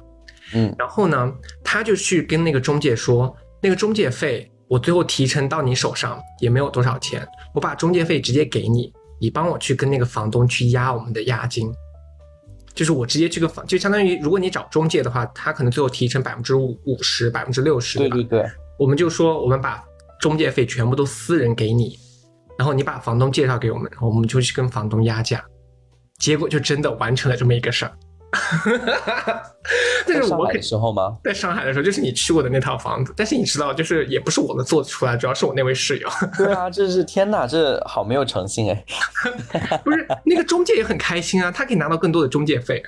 [0.55, 1.33] 嗯，然后呢，
[1.65, 11.72] 他就去跟那个中介说，那个中介费我最后提成到你手上也没有多少钱，我把中介费直接给你，你帮我去跟那个房东去压我们的押金。
[12.74, 18.46] 就是我直接去个房，就相当于如果你找中介的话，他可能最后提成百分之五五十、百分之六十，对对对，
[18.78, 19.83] 我们就说我们把
[20.20, 21.98] 中介费全部都私人给你，
[22.57, 25.44] 然后你把房东介绍给我们，然后我们就去跟房东压价，
[26.18, 27.92] 结果就真的完成了这么一个事儿。
[30.07, 31.17] 但 在上海的是我的时候吗？
[31.25, 38.85] 在上海的时候，就是你去过的那套房子，但是你知道，就是也不是我们做出来，主要是我那位室友，对啊，这是天哪，这好没有诚信哎。
[39.83, 42.83] 不是那个中介也很开心啊，他可以拿到更多的中介费。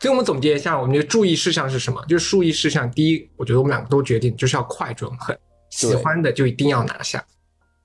[0.00, 2.02] 所以我们总结一下，我们的注意事项是什么？
[2.08, 5.36] 就是注意事项，第一，我觉得我们两个都决定就是要快准狠，
[5.70, 7.22] 喜欢的就一定要拿下。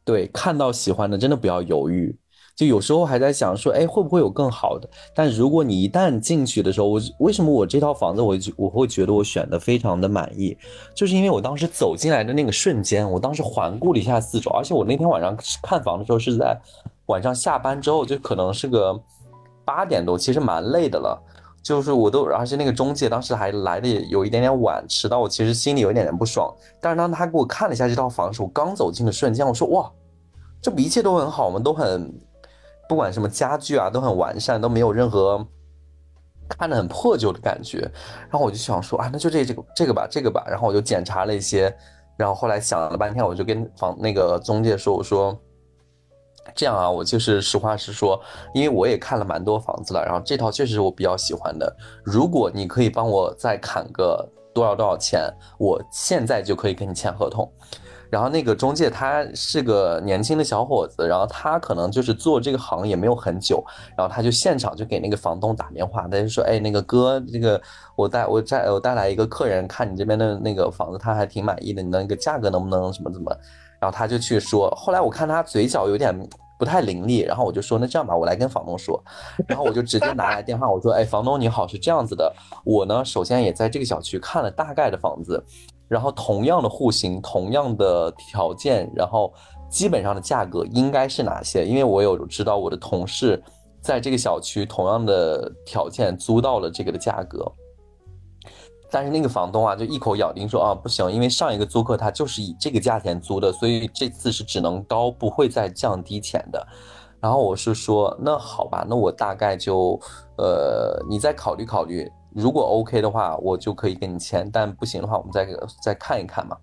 [0.05, 2.15] 对，看到喜欢的真的不要犹豫。
[2.61, 4.87] 就有时候还在想说，哎，会不会有更好的？
[5.15, 10.55] 但如果你一旦进去的时候，我为什么我这套房子我就我会觉得我选的非常的满意，
[10.93, 16.55] 就是因为我当时走进来的那个瞬间，我当时环顾了一下四周，而且我那天晚上看房的时候是在
[17.07, 18.95] 晚上下班之后，就可能是个
[19.65, 21.19] 八点多，其实蛮累的了。
[21.63, 26.53] 就是我都，而且那个中介当时还来的有一点点晚，迟到，我其实心里有一点点不爽。
[26.79, 29.91] 但是当他给我看了一下这套房的时候，我刚走进的瞬间，我说哇，
[30.61, 32.13] 这不一切都很好，吗都很，
[32.91, 35.47] 不管什么家具啊都很完善，都没有任何
[36.49, 37.89] 看着很破旧的感觉。
[38.29, 40.43] 然后我就想说啊，那就这这个这个吧，这个吧。
[40.45, 41.73] 然后我就检查了一些，
[42.17, 45.33] 然后后来想了半天，我就跟房那个中介说，我说。
[46.53, 48.21] 这样啊，我就是实话实说，
[48.53, 51.73] 因为我也看了蛮多房子了，然后这套确实是我比较喜欢的。
[52.03, 57.49] 如果你可以帮我再砍个多少多少钱，我现在就可以跟你签合同。
[58.11, 63.63] 然后那个中介他是个年轻的小伙子，然后他可能就是做这个行也没有很久，
[63.97, 67.59] 然后他就现场就给那个房东打电话，他就说，哎，那个哥，这个
[67.95, 73.31] 我带我带我带来一个客人看你这边的那个房子，他还挺满意的，你那个价格能不能什么怎么？
[73.79, 76.13] 然后他就去说，后来我看他嘴角有点
[76.59, 79.01] 不太伶俐，然后我就说，那这样吧，我来跟房东说，
[79.47, 82.31] 然后我就直接拿来电话，我说，哎，房东你好，是这样子的，
[82.63, 85.43] 我呢首先也在这个小区看了大概的房子，
[85.91, 89.33] 然后同样的户型，同样的条件，然后
[89.69, 91.65] 基本上的价格应该是哪些？
[91.65, 93.43] 因为我有知道我的同事
[93.81, 97.45] 在这个小区同样的条件租到了这个的价格。
[98.89, 106.67] 但是那个房东啊，就一口咬定说啊，不行，因为上一个租客他就是以这个价钱租的，所以这次是只能高，不会再降低钱的。
[107.19, 109.99] 然后我是说，那好吧，那我大概就，
[110.37, 115.47] 呃，你再考虑考虑，如果 OK 的话，我就可以给你签，但不行的话，我们再
[115.83, 116.57] 再看一看嘛。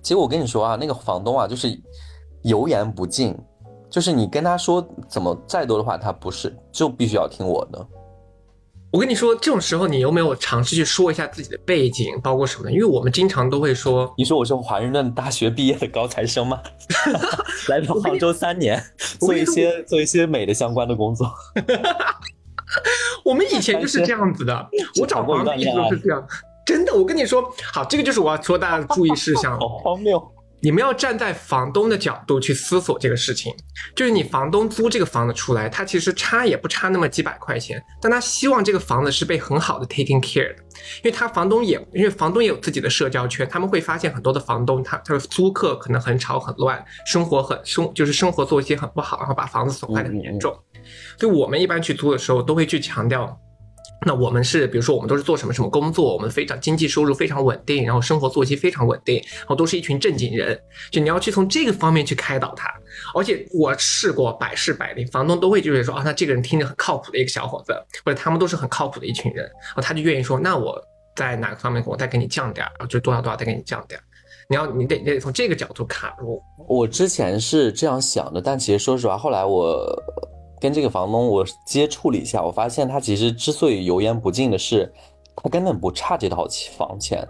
[0.00, 1.78] 结果我跟你说啊，那个房东啊，就是
[2.42, 3.36] 油盐不进，
[3.90, 7.86] 就是你跟他说怎么再多的话，他不是，就必须要听我的。
[8.92, 12.72] 我跟你说，这种时候你有没有尝试去说一下自己的背景，包括什么呢？
[12.72, 16.60] 因为我们经常都会说，你说我是华盛顿大学毕业的高材生吗？
[17.68, 18.82] 来到杭州三年，
[19.20, 21.30] 做一些做一些美的相关的工作。
[23.24, 24.68] 我们以前就是这样子的。
[25.00, 26.26] 我找房子一直都是这样，
[26.66, 26.94] 真的。
[26.94, 29.58] 我跟你说，好，这个就是我要说大家的注意事项了。
[29.60, 30.20] 好荒谬！
[30.62, 33.50] 你们要站在房东的角度去思索这个事情，
[33.96, 40.62] 就是你房东租这个房子出来，他其实差也不差那么几百块钱，但他希望这个房子是被很好的 taking care 的，
[41.02, 50.54] 因为他房东也因为房东也有自己的社交圈，他们会发现很多的房东他他的租客可能很吵很乱，生活很生就是生活作息很不好，然后把房子损坏的很严重，
[51.20, 53.38] 就我们一般去租的时候都会去强调。
[54.06, 60.58] 那我们是，比如说我们都是做什么什么工作，我们非常经济收入非常稳定，然后生活作息非常稳定，然后都是一群正经人，
[60.90, 62.66] 就你要去从这个方面去开导他。
[63.14, 70.82] 而且我试过百试百灵，房东都会就是说啊，那这个人听着很靠谱的一个小伙子，或者他们都是很靠谱的一群人，然后他就愿意说，那我
[71.14, 74.02] 在哪个方面我再给你降点儿，然后就多少多少再给你降点儿。
[74.48, 76.42] 你要你得你得从这个角度卡入。
[76.66, 79.86] 我之前是这样想的，但其实说实话，后来我
[80.60, 84.92] 跟这个房东我接触了一下，我发现他其实之所以油盐不进的是，
[85.34, 86.46] 他根本不差这套
[86.76, 87.26] 房钱。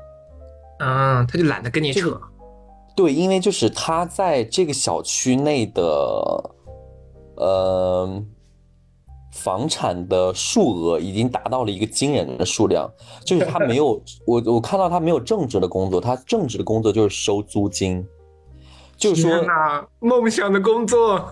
[0.79, 2.21] 啊，他就懒得跟你扯。
[2.97, 6.55] 对，因为就是他在这个小区内的，
[7.37, 8.23] 呃，
[9.33, 12.91] 房产的数额已经达到了一个惊人的数量，
[13.25, 18.05] 就是他没有 我我看到他没有正职的工作，他正职的工作就是收租金，
[18.97, 21.25] 就是说天哪，梦想的工作。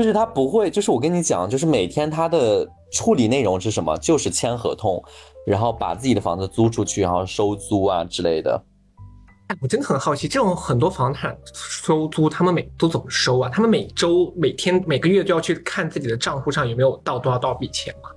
[0.00, 3.94] 就是他不会，就是我跟你讲，就是每天他的处理内容是什么？
[3.98, 5.02] 就是签合同，
[5.46, 8.58] 然后把自己的房子租出去，然后收租啊之类的。
[9.48, 13.50] 哎，我真的很好奇，这种很多房产收租，他们每都怎么收啊？
[13.52, 18.08] 他们每周、每天、每个月都要去看自己的账户上有没有到多少多少笔钱吗？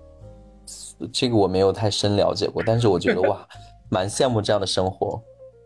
[1.11, 3.45] 这个我没有太深了解过，但是我觉得哇，
[3.91, 5.21] 蛮羡慕这样的生活。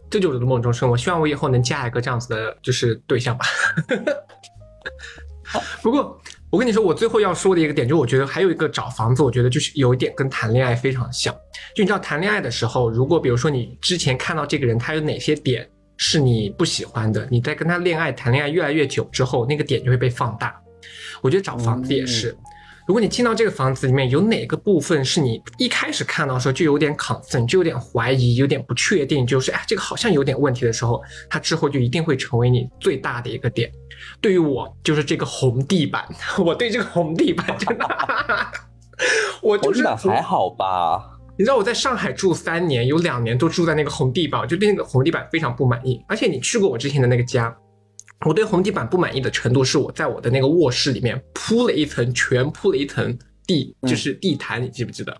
[0.10, 3.46] 这就是我的梦中生活，希望我以后能嫁一个这样子的，就是对象吧。
[5.82, 11.34] 不过，我跟你说，我最后要说的一个点，就是我觉得还有一个找房子，我觉得就是有一点跟谈恋爱非常像。
[11.76, 20.56] 就你知道，谈恋爱的时候，如果比如说你之前看到这个人，他有哪些点是你不喜欢的，你在跟他恋爱、谈恋爱越来越久之后，那个点就会被放大。
[21.22, 22.36] 我觉得找房子也是，
[22.88, 33.70] 如果你进到这个房子里面，有哪个部分是你一开始看到的时候就有点 concern，就有点怀疑、有点不确定，就是哎，这个好像有点问题的时候，它之后就一定会成为你最大的一个点。
[34.22, 36.08] 对于我，就是这个红地板，
[36.40, 37.86] 我对这个红地板真的，
[39.42, 41.20] 我就是还好吧？
[41.38, 46.02] 你知道我在上海住三年，有两年都住在那个红地板，我就对那个红地板非常不满意。
[46.08, 47.54] 而且你去过我之前的那个家，
[48.26, 55.16] 我对红地板不满意的程度是我在我的那个卧室里面铺了一层，全铺了一层地，就是地毯，你记不记得？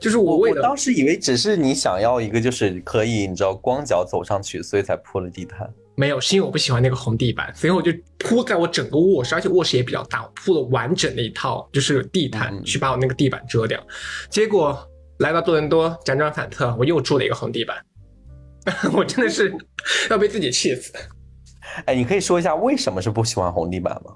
[0.00, 5.68] 就是我为了我当时以为只是你想要一个就是可以你知道光脚走上去，所以才铺了地毯。
[5.96, 13.84] 没有，是因为我不喜欢那个红地板，所以我就铺在我整个卧室，而且卧室也比较大，我铺了完整的一套就是地毯嗯去把我那个地板遮掉。
[14.30, 14.78] 结果
[15.18, 17.76] 来到多伦多，辗转反侧，我又住了一个红地板，
[18.94, 19.52] 我真的是
[20.10, 20.92] 要被自己气死。
[21.86, 24.12] 哎，你可以说一下为什么是不喜欢红地板吗？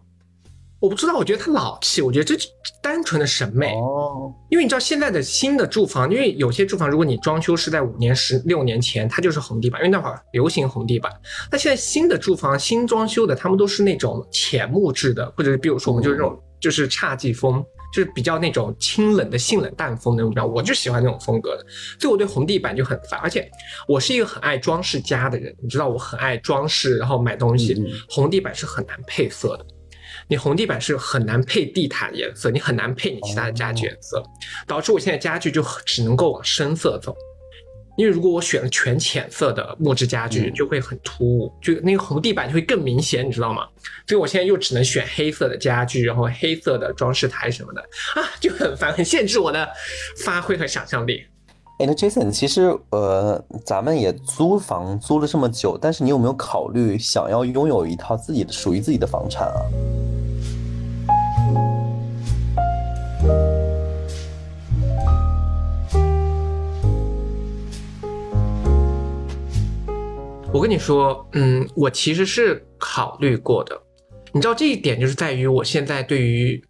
[0.81, 2.48] 我不知道，我觉得它老气，我觉得这是
[2.83, 3.72] 单纯的审美。
[3.77, 11.12] 哦，因为你知道现在的新的住房，因为有些住房，如果你装修是在五年、十六年前，它就是红地板，因为那会儿流行红地板。
[11.53, 21.66] 那现在新的住房、新装修的，他们都是那种浅木质的，或者是比如说我们就是这种就是侘寂风，就是比较那种清冷的性冷淡风那种表，我就喜欢那种风格的，
[22.00, 23.20] 所以我对红地板就很烦。
[23.20, 23.48] 而且
[23.87, 27.76] 我是一个很爱装饰家的人，你知道我很爱装饰，然后买东西，
[28.09, 29.66] 红地板是很难配色的。
[30.28, 34.22] 你红地板是很难配地毯颜色，你很难配你其他的家具颜色，
[34.66, 37.14] 导致我现在家具就只能够往深色走。
[37.96, 43.66] 因为如果我选了全浅色的木质家具，嗯就会很突兀，就那个红地板就会更明显，你知道吗？
[44.07, 47.81] 所以我现在又只能选黑色的家具，然后黑色的装饰台什么的
[48.14, 49.68] 啊，就很烦，很限制我的
[50.24, 51.22] 发挥和想象力。
[51.78, 59.61] 哎，那 Jason，其实呃，咱们也租房租了这么久，但是你有没有考虑想要拥有一套自己的属于自己的房产啊？
[70.52, 73.80] 我跟你说，嗯，我其实是考虑过的。
[74.34, 76.62] 你知道这一点就是在于我现在对于，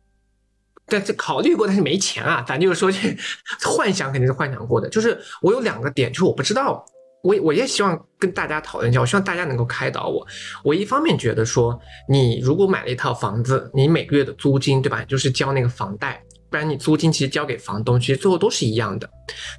[0.87, 2.45] 但是考虑过，但是没钱啊。
[2.47, 2.99] 咱就是说，这
[3.69, 4.89] 幻想肯定是幻想过的。
[4.89, 6.85] 就是我有两个点，就是我不知道，
[7.25, 10.25] 我我也希望跟大家讨论一下，我希望大家能够开导我。
[10.63, 11.77] 我一方面觉得说，
[12.09, 15.05] 你如果买了一套房子，你每个月的租金，对吧？
[15.07, 16.23] 就是交那个房贷，
[16.53, 19.09] 不然你租金其实交给房东，其实最后都是一样的。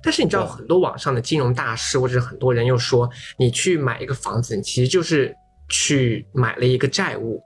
[0.04, 5.36] 但是你知道，很多网上的金融大师或者是很多人又说，你去买一个房子，你其实就是
[5.70, 7.42] 去买了一个债务，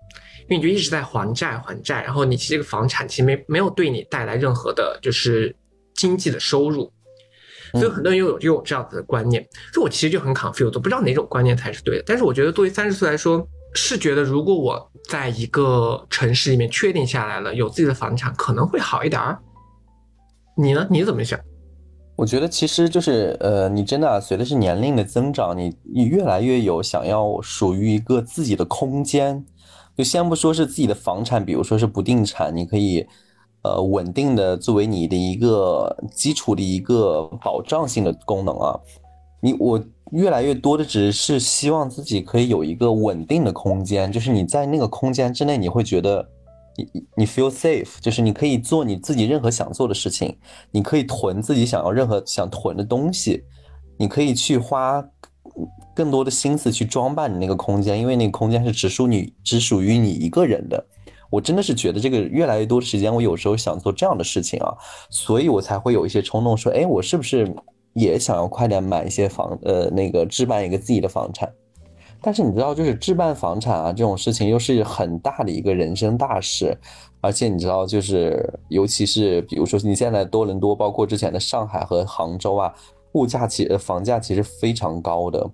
[0.50, 5.56] 因为你就一直在还债还债，然后你其实这个房产其实没没有对你带来任何的就是
[5.96, 6.92] 经济的收入。
[7.74, 12.04] 所以很多人又有又有这样子的观念，所以我其实就很 confused，我不知道哪种观念才是对的。
[12.06, 19.40] 但是我觉得作为三十岁来说，是觉得如果我在一个城市里面确定下来了，有自己的房产，可能会好一点儿。
[20.56, 20.88] 你呢？
[20.90, 21.40] 你怎么想？
[22.16, 29.46] 我觉得其实就是，呃，你真的随着是年龄的增长，你你越来越有想要属于一个自己的空间。
[29.96, 33.06] 就先不说是自己的房产，比如说是不定产，你可以，
[33.62, 38.80] 呃，稳定的作为你的一个基础的一个保障性的功能啊。
[39.40, 46.28] 你我越来越多的只是希望自己可以有一个稳定的空间，就是你在那个空间之内，你会觉得
[46.76, 50.38] 你你 feel safe，就是你可以做你自己任何想做的事情，
[50.72, 53.44] 你可以囤自己想要任何想囤的东西，
[53.98, 55.04] 你可以去花
[55.96, 60.84] 更多的心思去装扮你那个空间，因为那个空间是只属你只属于你一个人的。
[61.30, 64.72] 我真的是觉得这个越来越多的时间，我有时候想做这样的事情啊，
[65.10, 67.54] 所以我才会有一些冲动说，哎，我是不是
[67.98, 71.52] 也想要快点买一些房，呃，那个置办一个自己的房产？
[72.22, 76.78] 但是你知道，就是置办房产啊这种事情，又是很大的一个人生大事，
[77.22, 82.74] 而且你知道，就是尤其是比如说你现在多伦多，包括之前的上海和杭州啊，
[83.14, 85.50] 物价其呃房价其实非常高的。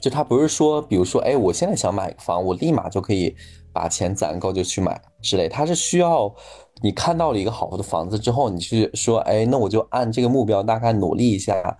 [0.00, 3.36] 就它不是说，比如说，哎，我现在想买个房，我立马就可以
[3.70, 6.34] 把钱攒够就去买之类，它是需要
[6.82, 11.76] 你看到了一个好的房子之后，你去说，哎，那我就按这个目标大概努力一下。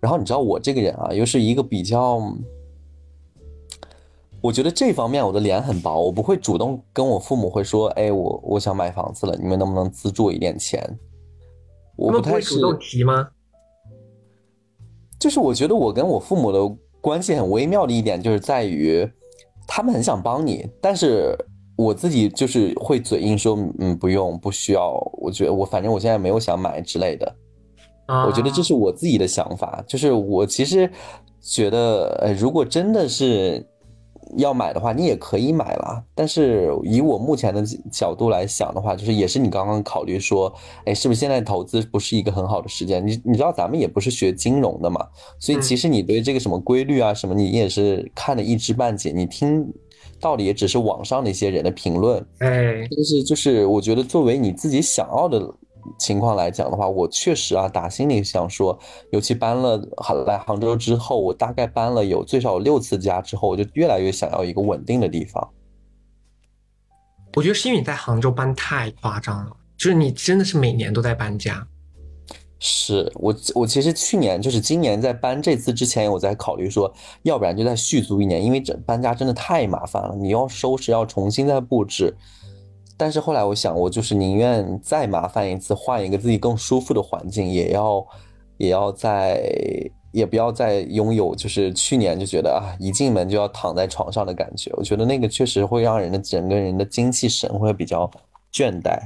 [0.00, 2.20] 然后你知道我这个人啊，又是一个比较，
[4.40, 10.82] 我觉得这方面我的脸很薄，我不会主动跟我父母会说，哎，我我想买房子了，你们能不能资助我一点钱？
[11.96, 13.28] 我不不太主动提吗？
[15.18, 19.06] 就是我觉得我跟我父母的关系很微妙的一点，就是在于
[19.68, 21.36] 他们很想帮你，但是
[21.84, 24.92] 我自己就是会嘴硬说，嗯，不用，不需要。
[25.14, 27.36] 我觉得我反正我现在没有想买之类的。
[28.06, 30.90] 啊，我觉得这是我自己的想法，就是我其实
[31.40, 33.64] 觉得，呃，如果真的是
[34.36, 36.02] 要买的话，你也可以买啦。
[36.14, 40.52] 但是以我目前的角度来想的话，就是也是你刚刚考虑说，
[40.84, 43.04] 哎，是不是现在投资不是一个很好的时间？
[43.06, 45.06] 你你知道咱们也不是学金融的嘛，
[45.38, 49.66] 所以嗯其实你对这个什么规律啊什么，你也是看得一知半解，你听
[50.20, 52.18] 到的也只是网上的一些人的评论。
[52.38, 55.52] 哎，但是就是我觉得作为你自己想要的
[55.98, 58.78] 情况来讲的话，我确实啊打心里想说，
[59.12, 59.76] 尤其搬了
[60.26, 65.50] 来杭州之后，我大概搬了有最少有六次家之后，我就越来越想要一个稳定的地方。
[67.34, 71.66] 我觉得是因为你在杭州搬太夸张了，就是你真的是每年都在搬家。
[72.62, 76.92] 是我我其实去年就是今年在搬这次之前，我在考虑说，
[77.22, 82.14] 要不然就再续租一年，因为这搬家真的太麻烦了，你要收拾，要重新再布置。
[82.98, 88.06] 但是后来我想，我就是宁愿再麻烦一次，换一个自己更舒服的环境，也要
[88.58, 89.40] 也要再
[90.12, 94.70] 也不要再拥有就是去年就觉得啊，一进门就要躺在床上的感觉。
[94.76, 98.10] 我觉得那个确实会让人的整个人的精气神会比较
[98.52, 98.98] 倦怠。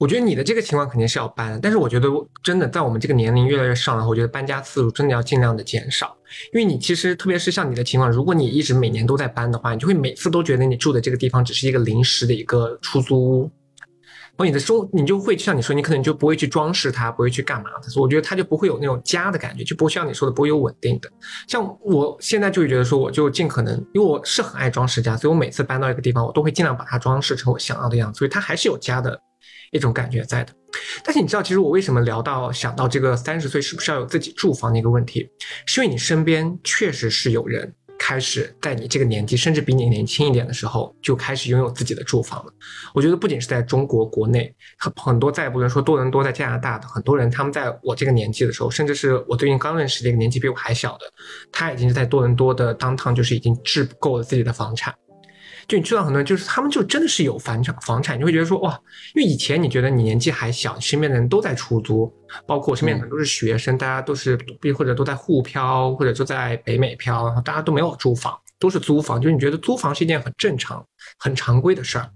[0.00, 2.08] 我觉得你的这个情况肯定是要搬，但是我觉得
[2.42, 6.16] 真的在我们这个年龄越来越上了，我觉得搬家次数真的要尽量的减少，
[6.54, 21.10] 因为你其实特别是像你的情况，如果你一直每年都在搬的话，你就会每次都觉得你住的这个地方只是一个临时的一个出租屋，然后你的生你就会像你说，你可能就不会去装饰它，不会去干嘛的，所以我觉得它就不会有那种家的感觉，就不像你说的不会有稳定的。
[21.46, 29.20] 像我现在就会觉得说，我就尽可能，因为我是很爱装饰家，所以我每次搬到一个地方，我都会尽量把它装饰成我想要的样子，所以它还是有家的
[29.70, 30.52] 一种感觉在的。
[31.04, 35.28] 但是你知道，其实我为什么聊到想到这个三十岁是不是要有自己住房的一个问题，
[35.66, 42.52] 是因为你身边确实是有人开始在你这个年纪，甚至比你年轻一点的时候就开始拥有自己的住房了。
[42.94, 51.00] 我觉得不仅是在中国国内，很很多在不能说多伦多，在加拿大的很多人，他们在我这个年纪的时候，甚至是我最近刚认识的一个年纪比我还小的，
[51.50, 54.94] 他已经是在多伦多的当趟就是已经置够了自己的房产。
[55.70, 58.72] 就你知道很多人就是他们就真的是有房产房产，你会觉得说哇，
[59.14, 62.12] 因为以前你觉得你年纪还小，身边的人都在出租，
[62.44, 64.36] 包括我身边很多都是学生，大家都是
[64.76, 70.84] 或者都在沪漂，或者都在北美漂，然后大家都没有住房，都是租房，就是你觉得租房是一件很正常、
[71.16, 72.10] 很常规的事儿。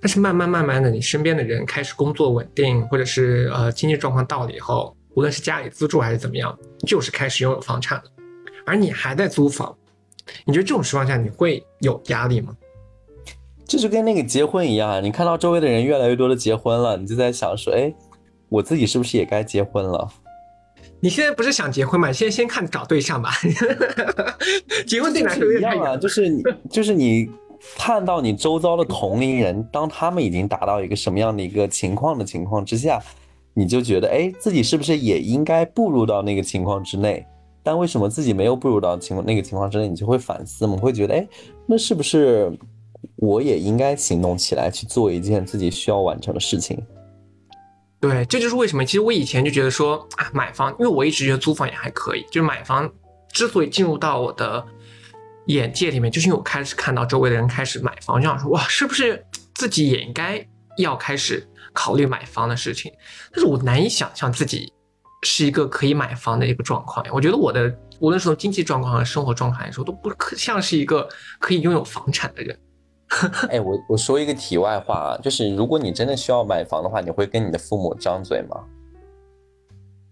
[0.00, 6.56] 但是慢慢慢慢的，你身边的人开始工作稳定，或者是呃经济状况到了以后，无论是家里资助还是怎么样，
[6.86, 8.04] 就是开始拥有房产了，
[8.64, 9.76] 而你还在租房，
[10.44, 12.54] 你觉得这种情况下你会有压力吗？
[13.70, 17.94] 这就跟那个结婚一样，你看到周围的人越来越多的结婚了，你就在想说，哎，
[18.48, 20.08] 我自己是不是也该结婚了？
[20.98, 22.08] 你现在不是想结婚吗？
[22.08, 23.30] 你现在先看找对象吧。
[24.88, 25.96] 结婚对你来说有一样啊。
[25.96, 27.30] 就是你，就是你
[27.78, 33.00] 看到你周遭的同龄人，当他们已经达到一个什么样的一个情况的情况之下，
[33.54, 37.24] 你就觉得，哎，自己是不是也应该步入到那个情况之内？
[37.62, 39.86] 但为什么自己没有步入到情况那个情况之内？
[39.86, 41.28] 你就会反思嘛，会觉得，哎，
[41.66, 42.52] 那是不是
[43.16, 46.82] 我也应该行动起来去做一件自己需要完成的事情？
[48.00, 52.90] 对，这就是为什么，其实我以前就觉得说啊，买房，因为我一直觉得租房也还可以，就是买房
[53.30, 54.64] 之所以进入到我的
[55.48, 59.22] 眼界里面，就是因为我开始看到周围的人开始买房，就想说哇，是不是
[59.54, 60.42] 自己也应该
[60.78, 62.90] 要开始考虑买房的事情？
[63.32, 64.72] 但是我难以想象自己
[65.22, 67.12] 是一个可以买房的一个状况呀。
[67.12, 71.06] 我觉得我的无论是从经济状况和生活状态来说，都不可像是一个
[71.38, 72.58] 可以拥有房产的人。
[73.50, 78.56] 哎，我我说一个题外话啊，就是如果你真的需要买房的话，你会跟你的父母张嘴吗？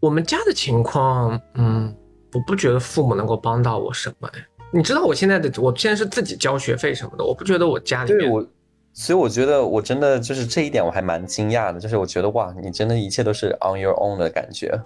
[0.00, 1.94] 我们家的情况，嗯，
[2.32, 4.28] 我不觉得父母能够帮到我什么。
[4.34, 8.46] 哎，你知道我现在的，我现在是自己交学费什么的，我不觉得我家里面，对我，
[8.92, 14.80] 所以我觉得我真的就是这一点我还蛮惊讶的，就是我觉得哇，你真的一切都是 on your own 的感觉。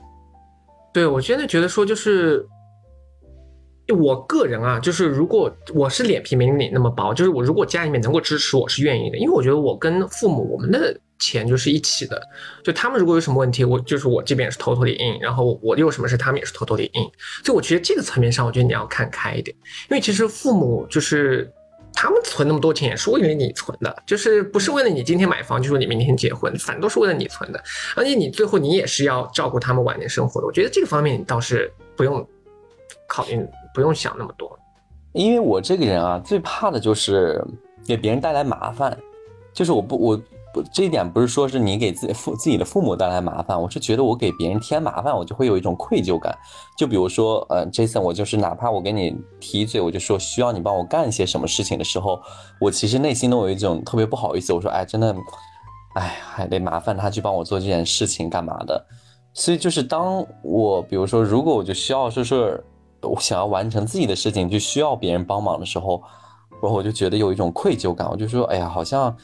[0.92, 2.46] 对我真的觉得说就是。
[3.92, 12.20] 我个人啊，就是如果我是脸皮没你那么薄，就是我如果家里面能够支持我是愿意的，因为我觉得我跟父母我们的钱就是一起的，
[12.64, 16.90] 就他们如果有什么问题，我就是我这边也是偷偷的印，然后我有什么事他们也是偷偷的印，
[17.44, 19.56] 所以我觉得这个层面上，我觉得你要看开一点，
[19.90, 21.50] 因为其实父母就是
[21.94, 27.62] 他们存那么多钱也是为了你存的，就是不是为了你今天买房，就是你明天结婚，反正都是为了你存的，
[27.94, 32.26] 而且你最后你也是要照顾他们晚年生活的，我觉得这个方面你倒是不用
[33.06, 33.46] 考虑。
[33.74, 34.58] 不用想那么多，
[35.12, 37.42] 因为我这个人啊，最怕的就是
[37.86, 38.96] 给别人带来麻烦。
[39.54, 40.16] 就是我不，我
[40.54, 46.34] 不这一点不是说是你给自己父自己的父母带来麻烦，我是觉得我给别人添麻烦，我就会有一种愧疚感。
[46.78, 52.18] 就比如说，呃，Jason，我就是哪怕我跟你提一嘴，我就说需要你帮我干一些什么事情的时候，
[52.58, 54.54] 我其实内心都有一种特别不好意思。
[54.54, 55.14] 我说，哎，真的，
[55.96, 58.82] 哎，还得麻烦他去帮我做这件事情干嘛的。
[59.34, 62.64] 所以就是当我比如说，如果我就需要说是。
[63.02, 66.02] 我想要完成自己的事情，就需要别人帮忙的时候，
[66.62, 68.08] 然后我就觉得有一种愧疚感。
[68.08, 69.16] 我就说，哎呀，好像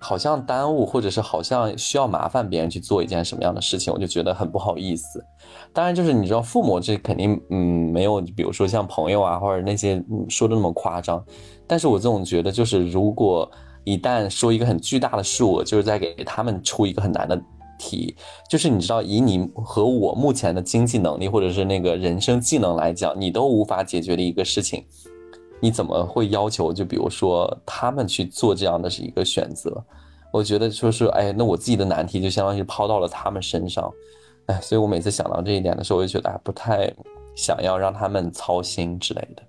[0.00, 5.24] 好像耽误，或者是好像需要麻烦别人去做一件什么样的事情，我就觉得很不好意思。
[5.72, 11.24] 当然，就是你知道，父母这肯定嗯没有，比如说像朋友啊，或者那些说的那么夸张。
[11.66, 13.50] 但是我总觉得，就是如果
[13.84, 17.40] 一旦说一个很巨大的数，就是在给他们出一个很难的。
[17.78, 18.14] 题
[18.50, 24.84] 就是你知道，以你和我目前的经济能力或者是那个人生技能来讲，你都无法解决的一个事情，
[25.60, 26.72] 你怎么会要求？
[26.72, 29.82] 就比如说他们去做这样的是一个选择，
[30.32, 33.90] 我觉得说是哎，那我自己的难题就相当于抛到了他们身上，
[34.46, 36.92] 哎，所以我每次想到这一点的时候，我就觉得哎，不太
[37.34, 39.42] 想要让他们操心之类的。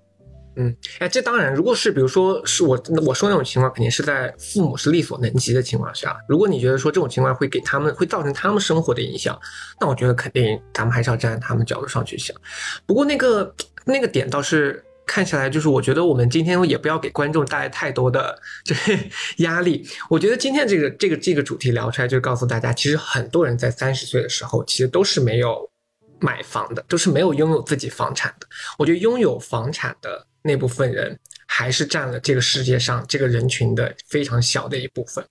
[0.56, 6.16] 嗯，哎，这当然，如果是比如说是我我说那种情况，肯定是在父母是力所能及的情况下。
[6.28, 9.38] 如果你觉得说这种情况会给他们会造成他们生活的影响，
[9.80, 12.36] 那我觉得肯定咱们还是要站在他们角度上去想。
[12.84, 18.98] 不过那个那个点倒是看起来就是，我觉得我们今天也不要给观众带来太多的就是
[19.38, 19.86] 压力。
[20.10, 25.70] 我觉得今天这个这个这个主题聊出来，就告诉大家，其实很多人在三十岁的时候，其实都是没有
[26.18, 28.46] 买房的，都是没有拥有自己房产的。
[28.78, 30.26] 我觉得拥有房产的。
[30.42, 35.22] 那部分人还是占了这个世界上这个人群的非常小的一部分，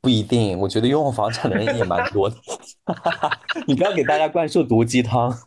[0.00, 0.56] 不一定。
[0.58, 2.36] 我觉得拥有房产的人也蛮多的。
[3.66, 5.36] 你不要给大家灌输毒鸡汤。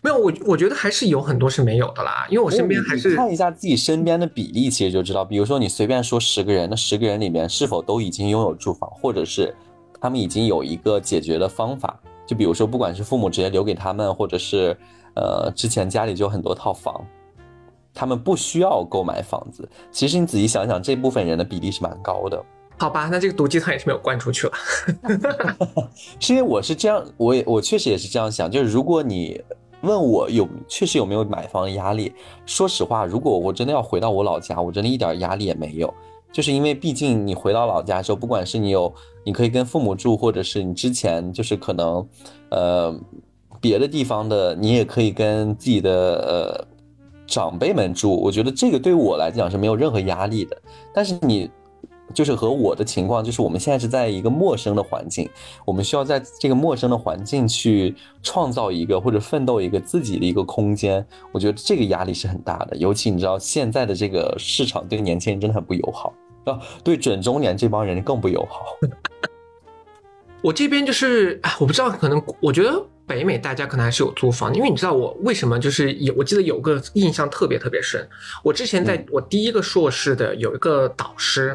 [0.00, 2.26] 没有，我我觉得还是有很多是没有的啦。
[2.30, 5.24] 因为我身边还是看一下自己身边的比例，其实就知道。
[5.24, 9.54] 比如说你随便说十个人，那十个人里面是否都已经拥有住房，或者是
[10.00, 12.00] 他们已经有一个解决的方法？
[12.26, 14.76] 就比如说，不管是父母直接留给他们，或者是。
[15.18, 17.04] 呃，之前家里就有很多套房，
[17.92, 19.68] 他们不需要购买房子。
[19.90, 22.40] 其实你仔细想想，这部分人的比例是蛮高的。
[22.78, 24.52] 好吧，那这个毒鸡汤也是没有灌出去了。
[26.20, 28.48] 是因为我是这样，我也我确实也是这样想。
[28.48, 29.42] 就是如果你
[29.80, 32.12] 问我有确实有没有买房的压力，
[32.46, 35.92] 说实话，如果我真的要回到我老家，我真的一点压力也没有。
[36.30, 38.94] 就是因为毕竟你回到老家之后，不管是你有
[39.24, 42.08] 你可以跟父母住，或者是你之前就是可能
[42.50, 42.96] 呃。
[43.60, 46.66] 别的地方的你也可以跟自己的呃
[47.26, 50.56] 长辈们住，我觉得这个对我来讲是没有任何压力的。
[50.94, 51.50] 但是你
[52.14, 55.28] 就是和我的情况，就是我们现在是在一个陌生的环境，
[55.66, 61.06] 我们需要在这个陌生的环境去创造一个或者奋斗一个自己的一个空间。
[61.32, 66.14] 我觉得这个压力是很大的，尤其你知道现在的这个市场对年轻人真的很不友好
[66.46, 68.64] 啊，对准中年这帮人更不友好。
[70.40, 72.82] 我这边就是，我不知道，可能我觉得。
[73.08, 78.06] 北美大家可能还是有租房，因为你知道我为什么就是有，我记得有个印象特别特别深。
[78.44, 79.06] 我之前在嗯。
[79.10, 81.46] 我第一个硕士的有一个导师，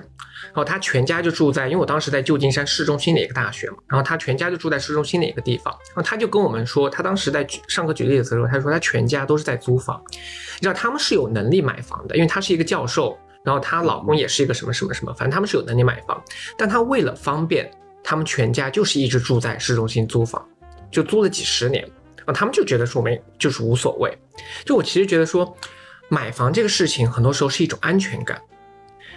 [0.46, 16.20] 然后他全家就住在，因为我当时在旧金山市中心的一个大学嘛，然后他全家就住在市中心的一个地方，然后他就跟我们说，他当时在举上课举例子的时候，他说他全家都是在租房，你知道他们是有能力买房的，因为他是一个教授，然后她老公也是一个什么什么什么，反正他们是有能力买房，
[16.58, 17.70] 但他为了方便，
[18.04, 20.44] 他们全家就是一直住在市中心租房，
[20.94, 21.84] 就租了几十年，
[22.26, 24.16] 啊，他们就觉得说没就是无所谓。
[24.64, 25.54] 就我其实觉得说，
[26.08, 28.40] 买房这个事情很多时候是一种安全感。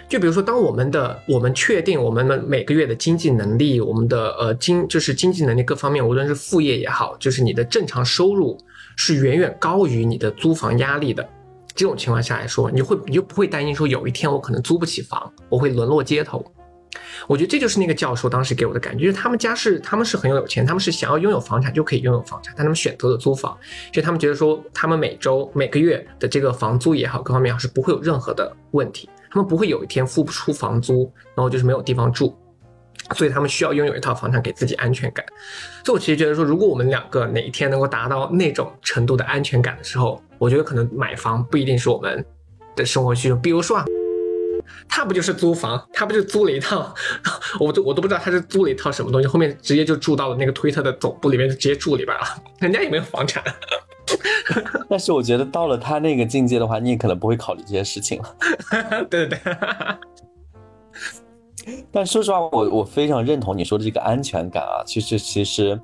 [0.09, 8.57] 就比如说，当我们的我们确定我们的每个月的经济能力，我们的呃经就是经济能力各方面，无论是副业也好，就是你的正常收入
[8.95, 11.27] 是远远高于你的租房压力的。
[11.75, 16.43] 这种情况下来说，你会你就不会担心说有一天我可能租不起房，我会沦落街头。
[17.27, 23.51] 我觉得这就是那个教授当时给我的感觉，就是他们家是他们是很有钱，他们是想要拥有房产就可以拥有房产，但他们选择了租房，
[23.93, 32.35] 所以他们觉得说他们每周每个月的这个房租也好，各方面也好是不会有任何的问题，他们不会有一天付不出房租，然后就是没有地方住。
[33.15, 35.25] 所以他们需要拥有一套房产给自己安全感。
[35.85, 42.25] 所以我其实觉得说，如果我们两个哪一天能够达到那种程度的安全感的时候，我觉得可能买房不一定是我们
[42.75, 43.35] 的生活需求。
[43.37, 43.85] 比如说啊，
[44.87, 46.93] 他不就是租房，他不就租了一套，
[47.59, 52.23] 我都我都不知道他是租了一套什么东西，后面直接就住到了那个推特的总部里面，就直接住里边了，
[52.59, 53.43] 人家也没有房产。
[54.89, 58.35] 但是我觉得到了他那个境界的话，你也可能不会考虑这些事情了。
[59.09, 59.55] 对对对，
[61.91, 64.79] 但说实话，我我非常认同你说的这个安全感啊。
[64.85, 65.77] 其实其实，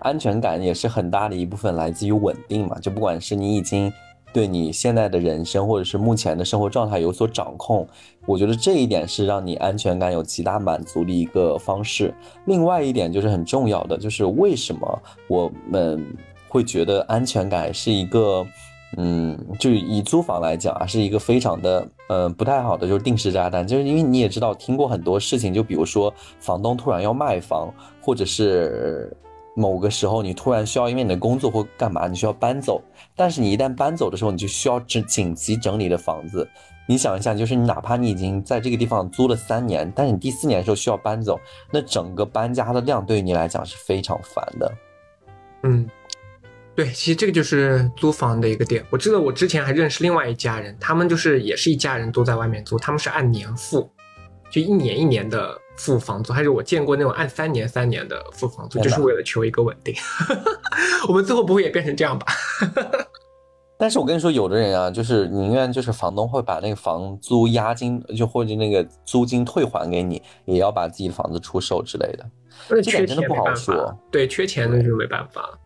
[0.00, 2.76] 安全感也是很大的一部分来自于稳定嘛。
[2.80, 3.92] 就不管是你已经
[4.32, 7.86] 对你现在的人生或者是目前的生活状态有所掌控，
[8.26, 12.14] 我觉得这一点是让你安全感有极大满足的一个方式。
[12.46, 16.04] 另外一点就是很重要的，就是为什么我们
[16.48, 18.46] 会觉得安全感是一个。
[18.96, 23.64] 嗯，就以租房来讲啊，是一个非常的，嗯，不太好的，就是定时炸弹。
[23.64, 27.72] 就是因为你也知道，听过很多事情，就比如说房东突然要卖房，
[28.02, 29.16] 或者是
[29.54, 32.82] 某个时候你突然需要因为你的工作或干嘛，你需要搬走。
[33.20, 36.48] 但是你一旦搬走的时候，你就需要整紧急整理的房子。
[36.88, 41.38] 你想一下，就是你哪怕你已经在这个地方租了三年，但是你第四年的时候需要搬走，
[41.70, 44.72] 那整个搬家的量对于你来讲是非常烦的。
[45.64, 45.86] 嗯。
[46.74, 48.82] 对，其实这个就是租房的一个点。
[48.88, 53.90] 我记得我之前还认识另外一家人，他们就是也是一家人都在外面租，他们是按年付，
[54.50, 59.94] 就一年一年的付房租，还是我见过那种按三年三年的付房租，就是为了求一个稳定。
[61.08, 62.26] 我们最后不会也变成这样吧？
[63.78, 72.30] 但是我跟你说，有的人啊，就是宁愿就是房东会把那个房租押金，就或者那个租金退还给你，也要把自己的房子出售之类的。
[72.68, 75.58] 那这点真的不好说，对，缺钱那就没办法。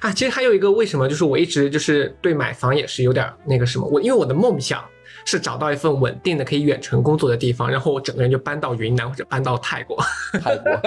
[0.00, 4.82] 啊，其实还有一个为什么，就是我一直就是对买房也是有点那个什么，我因为我的梦想
[5.28, 9.94] 是找到一份稳定的可以远程工作的地方，然后我整个人就搬到云南或者搬到泰国。
[10.42, 10.80] 泰国，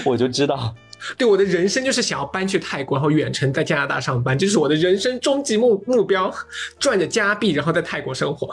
[0.10, 0.74] 我就知道，
[1.18, 6.32] 对我的人生就是想要搬去泰国，然后远程在加拿大上班，这是我的人生终极目目标，
[6.78, 8.48] 赚着加币，然后在泰国生活。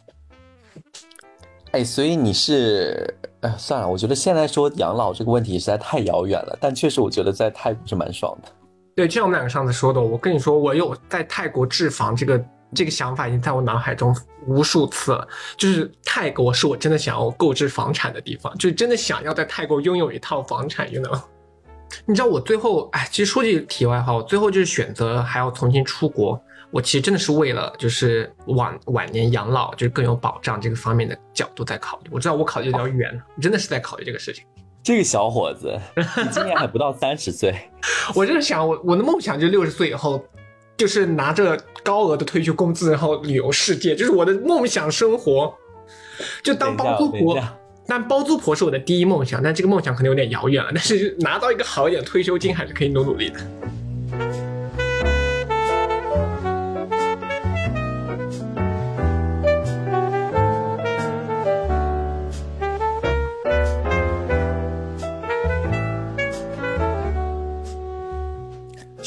[1.72, 8.48] 哎，所以你是，哎，算了，我觉得现在说养老这个问题实在太遥远了，但确实我觉得在泰国是蛮爽的。
[8.96, 12.42] 对，就像我们两个上次说的，我跟你说，我有在泰国置房这个
[12.74, 14.14] 这个想法已经在我脑海中
[14.46, 15.26] 无数次了。
[15.56, 21.20] 就是泰国是我真的想要购置房产的地方，就是真的想要在泰国拥有一套房产，you know。
[22.06, 26.40] 你知道我最后，哎，其实说句题外话，我最后就是选择还要重新出国。
[26.70, 32.10] 我其实真的是为了就是晚晚年养老，就是更有保障这个方面的角度在考虑。
[32.12, 34.44] 我知道我考虑的比较远，我真的是在考虑这个事情。
[34.80, 37.52] 这个小伙子，你今年还不到三十岁，
[38.14, 40.24] 我就是想，我我的梦想就是六十岁以后，
[40.80, 45.54] 就是拿着高额的退休工资，然后旅游世界，就是我的梦想生活。
[46.42, 47.38] 就当包租婆
[47.86, 50.70] 但包租婆是我的第一梦想，但这个梦想可能有点遥远了。
[50.74, 53.38] 但是拿到一个好一点的退休金，还是可以努努力的。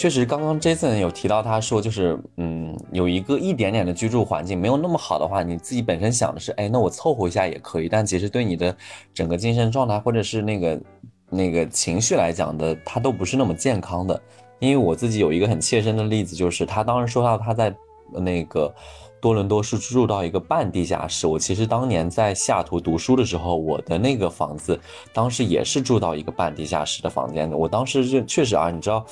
[0.04, 8.76] 确实，刚刚 Jason 有提到，他说就是，嗯，有一个一点点的居住环境没有那么好的话，你自己本身想的是，哎，那我凑合一下也可以，但其实对你的
[9.14, 10.82] 整个精神状态或者是那个
[11.30, 14.22] 那个情绪来讲的，它都不是那么健康的。
[14.60, 17.74] 因为我自己有一个很切身的例子，就是他当时说到他在
[18.12, 18.76] 那个
[19.22, 21.26] 多伦多是住到一个半地下室。
[21.26, 24.78] 我其实当年在西雅图读书的时候，我的那个房子
[25.14, 27.56] 当时也是住到一个半地下室的房间的。
[27.56, 29.06] 我当时就确实啊，你知道，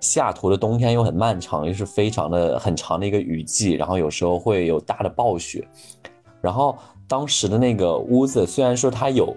[0.00, 5.66] 西雅图的冬天又很漫长，又是非常的很长的一个雨季，然后有时候会有大的暴雪。
[6.40, 6.76] 然后
[7.06, 9.36] 当时的那个屋子虽然说它有。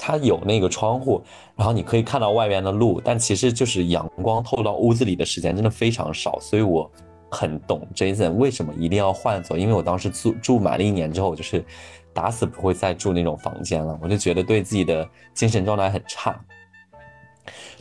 [0.00, 1.20] 它有那个窗户，
[1.56, 6.88] 然后你可以看到外边的路，但其实就是阳光透到屋子里的时间真的非常少，所以我
[7.28, 11.64] 很懂 Jason 为什么一定要换走，因为我当时住住满了一年之后，就是
[12.12, 16.40] 打死不会再住那种房间了，我就觉得对自己的精神状态很差。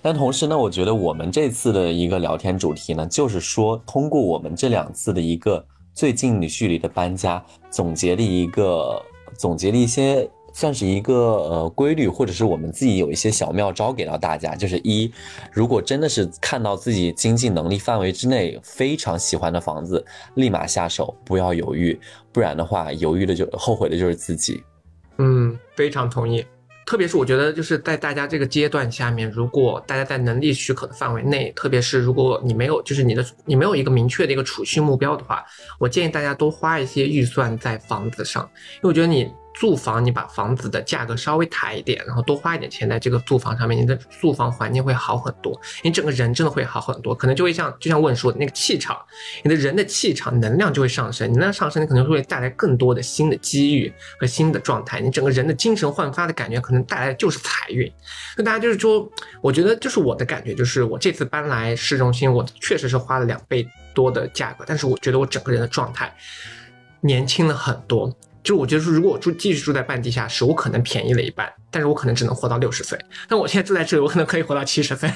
[0.01, 9.01] 但同时呢，我觉得我们这次的一个聊天主题呢，就是说通过我们这两次的一个最近的距离的搬家，总结了一个
[9.37, 10.29] 总结了一些。
[10.53, 14.55] 算是一个呃规律，或者是我们自己有一些小妙招给到大家。
[14.55, 15.11] 就是一，
[15.51, 21.99] 如果真的是看到自己经济能力范围之内非常喜欢的房子，立马下手，不要犹豫，
[22.31, 24.63] 不然的话，犹豫的就后悔的就是自己。
[25.19, 26.43] 嗯，非常同意。
[26.87, 35.45] 特别是我觉得就是在大家这个阶段下面，如果大家在能力许可的范围内，特别是如果你没有就是你的你没有一个明确的一个储蓄目标的话，
[35.77, 39.29] 我建议大家多花一些预算在房子上，因为我觉得你。
[39.59, 48.95] 住房，你把房子的价格稍微抬一点，然后多花一点钱在这个住房上面，你的住房环境会好很多，你整个人真的会好很多，可能就会像就像问说的那个气场，
[49.43, 57.91] 你的人的气场能量就会上升，你能量上升，你可能会带来更多的新的机遇和新的状态，你整个人的精神焕发的感觉，可能带来的就是财运。
[58.37, 66.15] 那大家就是说，我觉得就是我的感觉，就是我这次搬来市中心，我确实是花了两倍多的价格，但是我觉得我整个人的状态
[67.01, 68.15] 年轻了很多。
[68.47, 72.97] 就我觉得说，如果我住继续住在半地下室，我可能便宜了一半，但是我可能只能活到六十岁。
[73.27, 75.11] 但我现在住在这里，我可能可以活到七十岁。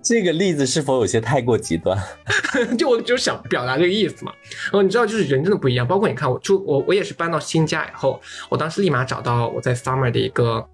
[0.00, 1.98] 这个例子是否有些太过极端？
[2.78, 4.32] 就我就想表达这个意思嘛。
[4.66, 5.84] 然后你知道，就是人真的不一样。
[5.84, 10.64] 包括你看，我住我我也是搬到新家以后，我当时立马找到我在 summer 的一个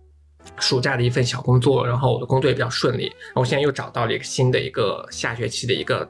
[0.61, 3.04] 暑假的一份小工作，然后我的工作也比较顺利。
[3.04, 6.06] 然后我现在又找到了一个新的一个下学期的一个。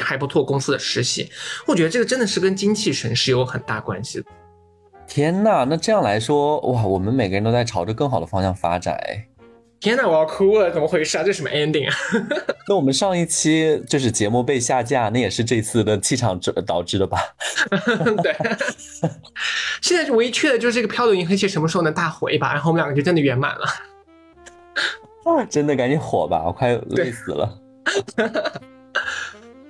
[0.00, 1.30] 还不错，公司的实习，
[1.66, 4.24] 我觉得这个真的是跟精气神是有很大关系的。
[5.06, 8.94] 天呐，那这样来说，哇，我们每个人都在朝着更好的方向发展。
[9.08, 9.26] 哎，
[9.80, 11.24] 天呐，我要哭了，怎么回事啊？
[11.24, 11.94] 这什么 ending 啊？
[12.68, 17.18] 那我们上一期就是节目被下架，那也是这次的气场导导致的吧？
[18.22, 18.34] 对。
[19.82, 23.66] 现在唯一缺的就是这个漂流银河系什么时候能大火一把，然后我们两个就真的圆满了。
[25.24, 27.58] 啊，真的赶紧火吧，我快累死了。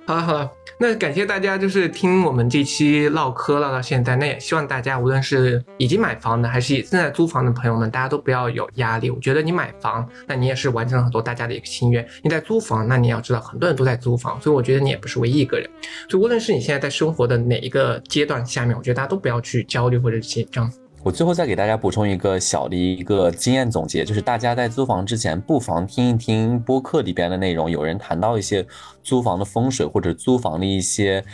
[0.05, 4.17] 好了好了，那感谢大家，就是听我们这期唠嗑唠到现在。
[4.17, 9.09] 那也希望大家，无论是已经买房的，还是正在租房的朋友们，大家都不要有压力。
[9.09, 15.71] 我觉得你买房，那你也是完成了很多大家的一个心愿；你在租房，那你要知道很多人都在租房，所以我觉得你也不是唯一一个人。
[16.11, 20.69] 所以无论是你现在在生活的哪一个阶段下面，我觉得大家都不要去焦虑或者紧张。
[21.05, 28.65] 我最后再给大家补充一个小的一个经验总结，就是大家在租房之前，不妨听一听播客里边的内容，有人谈到一些
[29.03, 31.25] 租房的风水或者租房的一些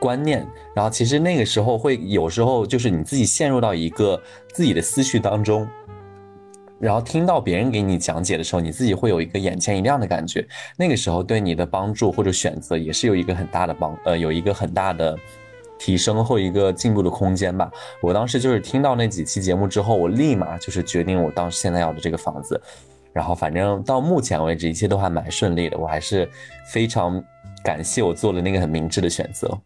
[0.00, 4.18] 观念，然后其实那个时候会有时候就是你自己陷入到一个
[4.54, 5.68] 自己的思绪当中，
[6.78, 10.42] 然后听到别人给你讲解的时候，你自己会有一个眼前一亮的感觉，
[10.74, 15.18] 那个时候对你的帮助或者选择也是有一个很大的帮，呃，有一个很大的。
[15.82, 17.68] 提升后一个进步的空间吧。
[18.00, 22.60] 我当时就是听到那几期节目之后，我立马就是决定我当时现在要的这个房子。
[23.12, 26.30] 然后反正到目前为止一切都还蛮顺利的，我还是
[26.70, 27.20] 非常
[27.64, 29.58] 感谢我做了那个很明智的选择。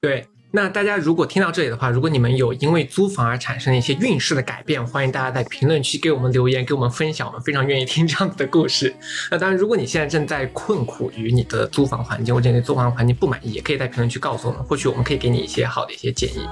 [0.00, 0.24] 对。
[0.52, 8.94] 那大家如果听到这里的话，如果你们有因为租房而产生的一些运势的改变，欢迎大家在评论区给我们留言，给我们分享，我们非常愿意听这样子的故事。
[9.30, 16.46] 那当然，如果你现在正在困苦于你的租房环境，或者对租房环境不满意，也可以在评论区告诉我们，或许我们可以给你一些好的一些建议。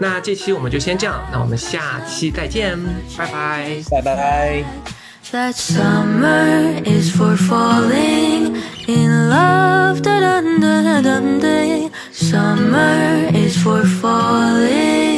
[0.00, 2.78] 那这期我们就先这样，那我们下期再见，
[3.18, 5.01] 拜拜，拜拜。
[5.30, 8.56] That summer is for falling
[8.88, 10.02] in love.
[10.02, 11.90] Da dum da dum day.
[12.10, 15.11] Summer is for falling.